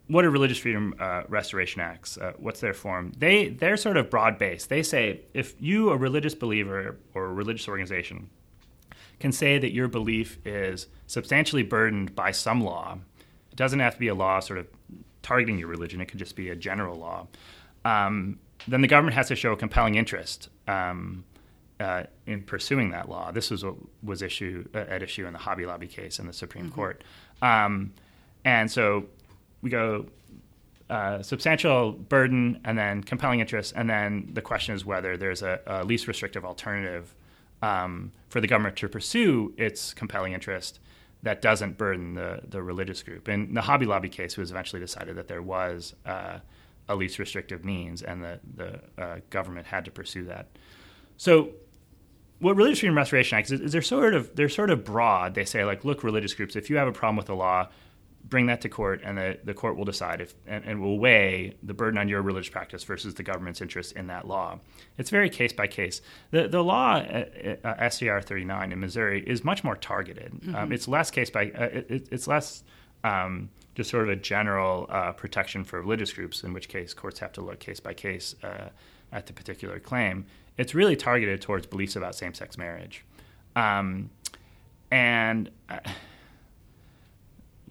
what 0.08 0.26
are 0.26 0.32
religious 0.32 0.58
freedom 0.58 0.96
uh, 1.00 1.24
restoration 1.28 1.82
acts? 1.82 2.18
Uh, 2.18 2.34
what's 2.38 2.60
their 2.60 2.74
form? 2.74 3.14
They 3.18 3.50
they're 3.50 3.78
sort 3.78 3.98
of 3.98 4.10
broad 4.10 4.40
based. 4.40 4.70
They 4.70 4.82
say 4.82 5.22
if 5.34 5.56
you 5.60 5.92
a 5.92 5.96
religious 5.96 6.34
believer 6.34 6.98
or 7.14 7.26
a 7.26 7.34
religious 7.34 7.68
organization 7.68 8.32
can 9.20 9.32
say 9.32 9.60
that 9.60 9.74
your 9.74 9.88
belief 9.88 10.40
is 10.46 10.88
substantially 11.06 11.64
burdened 11.64 12.16
by 12.16 12.32
some 12.32 12.62
law. 12.62 12.98
It 13.60 13.64
doesn't 13.64 13.82
have 13.82 13.96
to 13.96 14.00
be 14.00 14.08
a 14.08 14.16
law 14.16 14.40
sort 14.40 14.60
of 14.60 14.68
targeting 15.22 15.60
your 15.60 15.68
religion. 15.68 16.00
It 16.00 16.06
could 16.06 16.18
just 16.18 16.38
be 16.38 16.50
a 16.50 16.56
general 16.56 16.98
law. 16.98 17.28
Um, 17.84 18.40
then 18.70 18.80
the 18.80 18.88
government 18.88 19.16
has 19.16 19.28
to 19.28 19.36
show 19.36 19.52
a 19.52 19.58
compelling 19.58 19.96
interest 19.96 20.48
um, 20.66 21.26
uh, 21.78 22.04
in 22.26 22.44
pursuing 22.44 22.92
that 22.92 23.10
law. 23.10 23.32
This 23.32 23.52
was 23.52 23.66
what 23.66 23.76
was 24.02 24.22
issue 24.22 24.66
uh, 24.74 24.78
at 24.78 25.04
issue 25.04 25.28
in 25.28 25.34
the 25.34 25.40
Hobby 25.40 25.66
Lobby 25.66 25.88
case 25.88 26.20
in 26.20 26.28
the 26.28 26.32
Supreme 26.32 26.68
mm-hmm. 26.68 26.76
Court. 26.76 27.04
Um, 27.42 27.94
and 28.46 28.72
so 28.72 29.08
we 29.62 29.70
go 29.70 30.06
uh, 30.90 31.22
substantial 31.22 31.92
burden 31.92 32.62
and 32.64 32.78
then 32.78 33.04
compelling 33.04 33.42
interest, 33.42 33.74
and 33.76 33.90
then 33.90 34.30
the 34.32 34.42
question 34.42 34.74
is 34.74 34.86
whether 34.86 35.18
there's 35.18 35.42
a, 35.42 35.60
a 35.68 35.84
least 35.84 36.08
restrictive 36.08 36.46
alternative 36.46 37.14
um, 37.62 38.14
for 38.30 38.40
the 38.40 38.48
government 38.48 38.78
to 38.78 38.88
pursue 38.88 39.54
its 39.58 39.94
compelling 39.94 40.32
interest 40.32 40.80
that 41.24 41.42
doesn't 41.42 41.78
burden 41.78 42.14
the, 42.14 42.42
the 42.48 42.62
religious 42.62 43.04
group. 43.04 43.28
In 43.28 43.54
the 43.54 43.62
Hobby 43.62 43.86
Lobby 43.86 44.10
case, 44.10 44.34
it 44.34 44.38
was 44.38 44.52
eventually 44.52 44.80
decided 44.80 45.16
that 45.18 45.28
there 45.28 45.42
was 45.42 45.94
uh, 46.06 46.40
a 46.88 46.96
least 46.96 47.20
restrictive 47.20 47.66
means, 47.66 48.02
and 48.02 48.24
the, 48.24 48.40
the 48.56 48.80
uh, 49.02 49.20
government 49.30 49.68
had 49.68 49.86
to 49.86 49.92
pursue 49.92 50.26
that. 50.26 50.48
So 51.18 51.52
what 52.40 52.56
Religious 52.56 52.80
Freedom 52.80 52.96
Restoration 52.96 53.38
Act 53.38 53.52
is, 53.52 53.60
is 53.60 53.72
they're 53.74 53.82
sort 53.82 54.14
of 54.14 54.36
they're 54.36 54.50
sort 54.50 54.70
of 54.70 54.86
broad. 54.86 55.36
They 55.36 55.46
say 55.46 55.66
like, 55.66 55.84
look, 55.84 56.04
religious 56.04 56.34
groups, 56.34 56.56
if 56.56 56.70
you 56.70 56.78
have 56.78 56.88
a 56.88 56.94
problem 56.94 57.18
with 57.18 57.28
the 57.28 57.36
law, 57.36 57.68
bring 58.24 58.46
that 58.48 58.62
to 58.62 58.70
court, 58.70 59.02
and 59.04 59.18
the, 59.18 59.40
the 59.44 59.54
court 59.54 59.76
will 59.78 59.86
decide 59.86 60.22
if 60.22 60.34
and, 60.46 60.64
and, 60.66 60.82
will 60.82 61.00
weigh 61.00 61.56
the 61.64 61.74
burden 61.74 61.98
on 61.98 62.08
your 62.08 62.22
religious 62.22 62.52
practice 62.52 62.84
versus 62.84 63.16
the 63.16 63.24
government's 63.24 63.62
interest 63.62 63.94
in 63.94 64.08
that 64.08 64.28
law. 64.28 64.60
It's 64.98 65.10
very 65.10 65.30
case 65.30 65.54
by 65.54 65.68
case. 65.68 66.02
The 66.32 66.48
the 66.48 66.64
law 66.64 66.98
uh, 66.98 67.56
uh, 67.64 67.90
SCR 67.90 68.20
39 68.20 68.72
in 68.72 68.80
Missouri 68.80 69.24
is 69.26 69.44
much 69.44 69.64
more 69.64 69.76
targeted. 69.76 70.34
Mm-hmm. 70.34 70.56
Um, 70.56 70.72
it's 70.72 70.88
less 70.88 71.12
case 71.12 71.30
by 71.30 71.52
uh, 71.52 71.64
it, 71.64 72.08
it's 72.12 72.28
less. 72.28 72.64
Um, 73.04 73.50
just 73.76 73.92
sort 73.92 74.04
of 74.04 74.10
a 74.10 74.16
general 74.18 74.88
uh, 74.90 75.14
protection 75.14 75.64
for 75.64 75.80
religious 75.80 76.12
groups, 76.12 76.44
in 76.44 76.52
which 76.52 76.68
case 76.68 76.94
courts 76.94 77.20
have 77.20 77.32
to 77.32 77.40
look 77.40 77.60
case 77.60 77.80
by 77.80 77.94
case 77.94 78.36
uh, 78.44 78.68
at 79.14 79.26
the 79.26 79.32
particular 79.32 79.80
claim 79.80 80.26
it's 80.60 80.76
really 80.76 80.98
targeted 80.98 81.42
towards 81.42 81.66
beliefs 81.66 81.96
about 81.96 82.16
same-sex 82.16 82.58
marriage, 82.58 83.06
um, 83.56 84.10
and 84.92 85.50
uh, 85.70 85.80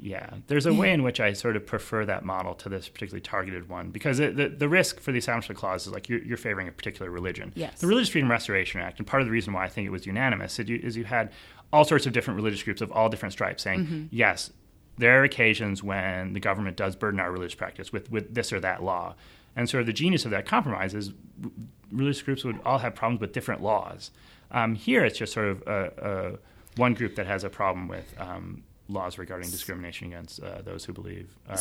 yeah, 0.01 0.31
there's 0.47 0.67
a 0.67 0.73
way 0.73 0.93
in 0.93 1.03
which 1.03 1.21
I 1.21 1.33
sort 1.33 1.57
of 1.57 1.67
prefer 1.67 2.05
that 2.07 2.25
model 2.25 2.55
to 2.55 2.69
this 2.69 2.89
particularly 2.89 3.21
targeted 3.21 3.69
one 3.69 3.91
because 3.91 4.21
it, 4.21 4.37
the 4.37 4.49
the 4.49 4.69
risk 4.69 5.01
for 5.01 5.13
the 5.13 5.19
establishment 5.19 5.59
clause 5.59 5.87
is 5.87 5.93
like 5.93 6.09
you're, 6.09 6.23
you're, 6.23 6.37
favoring 6.37 6.69
a 6.69 6.73
particular 6.73 7.11
religion. 7.11 7.53
Yes. 7.57 7.81
The 7.81 7.87
Religious 7.87 8.11
Freedom 8.11 8.31
Restoration 8.31 8.81
Act, 8.81 8.99
and 8.99 9.07
part 9.07 9.23
of 9.23 9.27
the 9.27 9.33
reason 9.33 9.53
why 9.53 9.65
I 9.65 9.69
think 9.69 9.87
it 9.87 9.91
was 9.91 10.07
unanimous 10.07 10.59
is 10.59 10.69
you, 10.69 10.81
is 10.83 10.97
you 10.97 11.05
had 11.05 11.33
all 11.73 11.85
sorts 11.85 12.07
of 12.07 12.13
different 12.13 12.37
religious 12.37 12.63
groups 12.63 12.81
of 12.81 12.93
all 12.93 13.09
different 13.09 13.33
stripes 13.33 13.63
saying 13.63 13.81
mm-hmm. 13.81 14.05
yes. 14.11 14.51
There 14.99 15.21
are 15.21 15.23
occasions 15.23 15.81
when 15.81 16.33
the 16.33 16.41
government 16.41 16.77
does 16.77 16.97
burden 16.97 17.21
our 17.21 17.31
religious 17.31 17.55
practice 17.55 17.93
with, 17.93 18.11
with 18.11 18.35
this 18.35 18.53
or 18.53 18.59
that 18.59 18.83
law. 18.83 19.15
And 19.55 19.71
sort 19.71 19.83
of 19.83 19.87
the 19.87 19.93
genius 19.93 20.25
of 20.25 20.33
that 20.33 20.45
compromise 20.45 20.93
is 20.93 21.13
religious 21.93 22.21
groups 22.21 22.45
would 22.45 22.59
all 22.65 22.79
have 22.79 22.97
problems 22.97 23.21
with 23.21 23.33
different 23.33 23.63
laws. 23.63 24.11
Um, 24.51 24.75
here, 24.75 25.05
it's 25.05 25.19
just 25.19 25.33
sort 25.33 25.49
of 25.49 25.63
a, 25.69 25.93
a, 25.99 26.39
one 26.77 26.95
group 26.95 27.15
that 27.17 27.27
has 27.27 27.45
a 27.45 27.49
problem 27.49 27.87
with 27.89 28.13
um, 28.19 28.65
laws 28.89 29.19
regarding 29.19 29.51
discrimination 29.51 30.09
against 30.09 30.43
uh, 30.43 30.63
those 30.63 30.85
who 30.85 30.93
believe. 30.93 31.35
Um, 31.49 31.59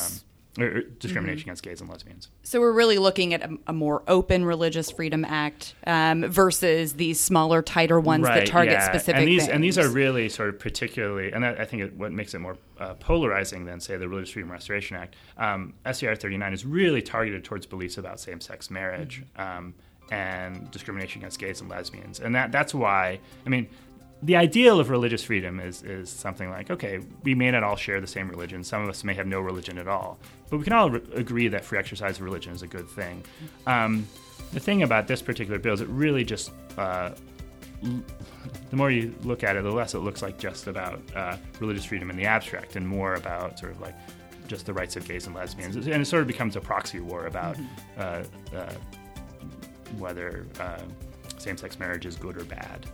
or 0.59 0.81
discrimination 0.81 1.41
mm-hmm. 1.41 1.49
against 1.49 1.63
gays 1.63 1.81
and 1.81 1.89
lesbians. 1.89 2.29
So 2.43 2.59
we're 2.59 2.71
really 2.71 2.97
looking 2.97 3.33
at 3.33 3.43
a, 3.43 3.57
a 3.67 3.73
more 3.73 4.03
open 4.07 4.43
Religious 4.43 4.89
Freedom 4.89 5.23
Act 5.23 5.75
um, 5.85 6.23
versus 6.23 6.93
these 6.93 7.19
smaller, 7.19 7.61
tighter 7.61 7.99
ones 7.99 8.23
right, 8.23 8.39
that 8.39 8.47
target 8.47 8.73
yeah. 8.73 8.89
specific 8.89 9.19
and 9.19 9.27
these, 9.27 9.43
things. 9.43 9.53
And 9.53 9.63
these 9.63 9.77
are 9.77 9.87
really 9.87 10.29
sort 10.29 10.49
of 10.49 10.59
particularly, 10.59 11.31
and 11.31 11.43
that, 11.43 11.59
I 11.59 11.65
think 11.65 11.83
it, 11.83 11.93
what 11.95 12.11
makes 12.11 12.33
it 12.33 12.39
more 12.39 12.57
uh, 12.79 12.95
polarizing 12.95 13.65
than, 13.65 13.79
say, 13.79 13.97
the 13.97 14.09
Religious 14.09 14.31
Freedom 14.31 14.51
Restoration 14.51 14.97
Act. 14.97 15.15
Um, 15.37 15.73
SCR 15.91 16.15
39 16.15 16.53
is 16.53 16.65
really 16.65 17.01
targeted 17.01 17.43
towards 17.43 17.65
beliefs 17.65 17.97
about 17.97 18.19
same-sex 18.19 18.71
marriage. 18.71 19.23
Mm-hmm. 19.37 19.57
Um, 19.57 19.73
and 20.09 20.71
discrimination 20.71 21.19
against 21.21 21.37
gays 21.37 21.59
and 21.59 21.69
lesbians, 21.69 22.21
and 22.21 22.33
that 22.33 22.49
that's 22.49 22.73
why 22.73 23.19
I 23.45 23.49
mean 23.49 23.67
the 24.23 24.35
ideal 24.35 24.79
of 24.79 24.89
religious 24.89 25.23
freedom 25.23 25.59
is, 25.59 25.83
is 25.83 26.09
something 26.09 26.49
like 26.49 26.71
okay, 26.71 26.99
we 27.23 27.35
may 27.35 27.51
not 27.51 27.63
all 27.63 27.75
share 27.75 28.01
the 28.01 28.07
same 28.07 28.29
religion. 28.29 28.63
Some 28.63 28.81
of 28.81 28.89
us 28.89 29.03
may 29.03 29.13
have 29.13 29.27
no 29.27 29.39
religion 29.39 29.77
at 29.77 29.87
all, 29.87 30.17
but 30.49 30.57
we 30.57 30.63
can 30.63 30.73
all 30.73 30.89
re- 30.89 31.01
agree 31.13 31.47
that 31.49 31.63
free 31.63 31.77
exercise 31.77 32.17
of 32.17 32.23
religion 32.23 32.53
is 32.53 32.63
a 32.63 32.67
good 32.67 32.87
thing. 32.89 33.23
Um, 33.67 34.07
the 34.53 34.59
thing 34.59 34.83
about 34.83 35.07
this 35.07 35.21
particular 35.21 35.59
bill 35.59 35.73
is 35.73 35.81
it 35.81 35.89
really 35.89 36.23
just 36.23 36.51
uh, 36.77 37.11
l- 37.83 38.03
the 38.69 38.75
more 38.75 38.89
you 38.89 39.13
look 39.23 39.43
at 39.43 39.55
it, 39.55 39.63
the 39.63 39.71
less 39.71 39.93
it 39.93 39.99
looks 39.99 40.21
like 40.21 40.39
just 40.39 40.67
about 40.67 40.99
uh, 41.15 41.37
religious 41.59 41.85
freedom 41.85 42.09
in 42.09 42.17
the 42.17 42.25
abstract, 42.25 42.75
and 42.75 42.87
more 42.87 43.15
about 43.15 43.59
sort 43.59 43.71
of 43.71 43.81
like 43.81 43.95
just 44.47 44.65
the 44.65 44.73
rights 44.73 44.95
of 44.95 45.07
gays 45.07 45.27
and 45.27 45.35
lesbians, 45.35 45.75
and 45.75 46.01
it 46.01 46.05
sort 46.05 46.21
of 46.21 46.27
becomes 46.27 46.55
a 46.55 46.61
proxy 46.61 46.99
war 46.99 47.27
about 47.27 47.55
mm-hmm. 47.55 48.55
uh, 48.55 48.57
uh 48.57 48.73
whether 49.97 50.45
uh, 50.59 50.81
same-sex 51.37 51.79
marriage 51.79 52.05
is 52.05 52.15
good 52.15 52.35
or 52.35 52.43
bad. 52.43 52.85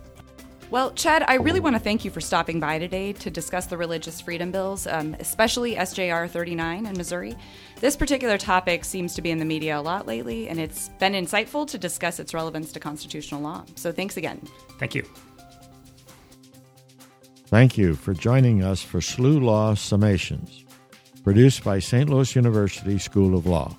Well, 0.70 0.92
Chad, 0.92 1.24
I 1.28 1.34
really 1.34 1.60
want 1.60 1.76
to 1.76 1.80
thank 1.80 2.04
you 2.04 2.10
for 2.10 2.20
stopping 2.20 2.58
by 2.58 2.78
today 2.78 3.12
to 3.14 3.30
discuss 3.30 3.66
the 3.66 3.76
religious 3.76 4.20
freedom 4.20 4.50
bills, 4.50 4.86
um, 4.86 5.14
especially 5.20 5.76
SJR 5.76 6.28
39 6.28 6.86
in 6.86 6.96
Missouri. 6.96 7.36
This 7.80 7.96
particular 7.96 8.38
topic 8.38 8.84
seems 8.84 9.14
to 9.14 9.22
be 9.22 9.30
in 9.30 9.38
the 9.38 9.44
media 9.44 9.78
a 9.78 9.82
lot 9.82 10.06
lately, 10.06 10.48
and 10.48 10.58
it's 10.58 10.88
been 10.98 11.12
insightful 11.12 11.66
to 11.68 11.78
discuss 11.78 12.18
its 12.18 12.32
relevance 12.32 12.72
to 12.72 12.80
constitutional 12.80 13.40
law. 13.42 13.64
So 13.76 13.92
thanks 13.92 14.16
again. 14.16 14.40
Thank 14.78 14.94
you. 14.94 15.04
Thank 17.46 17.78
you 17.78 17.94
for 17.94 18.14
joining 18.14 18.64
us 18.64 18.82
for 18.82 18.98
SLU 18.98 19.42
Law 19.42 19.74
Summations, 19.74 20.64
produced 21.22 21.62
by 21.62 21.78
St. 21.78 22.08
Louis 22.08 22.34
University 22.34 22.98
School 22.98 23.36
of 23.36 23.46
Law. 23.46 23.76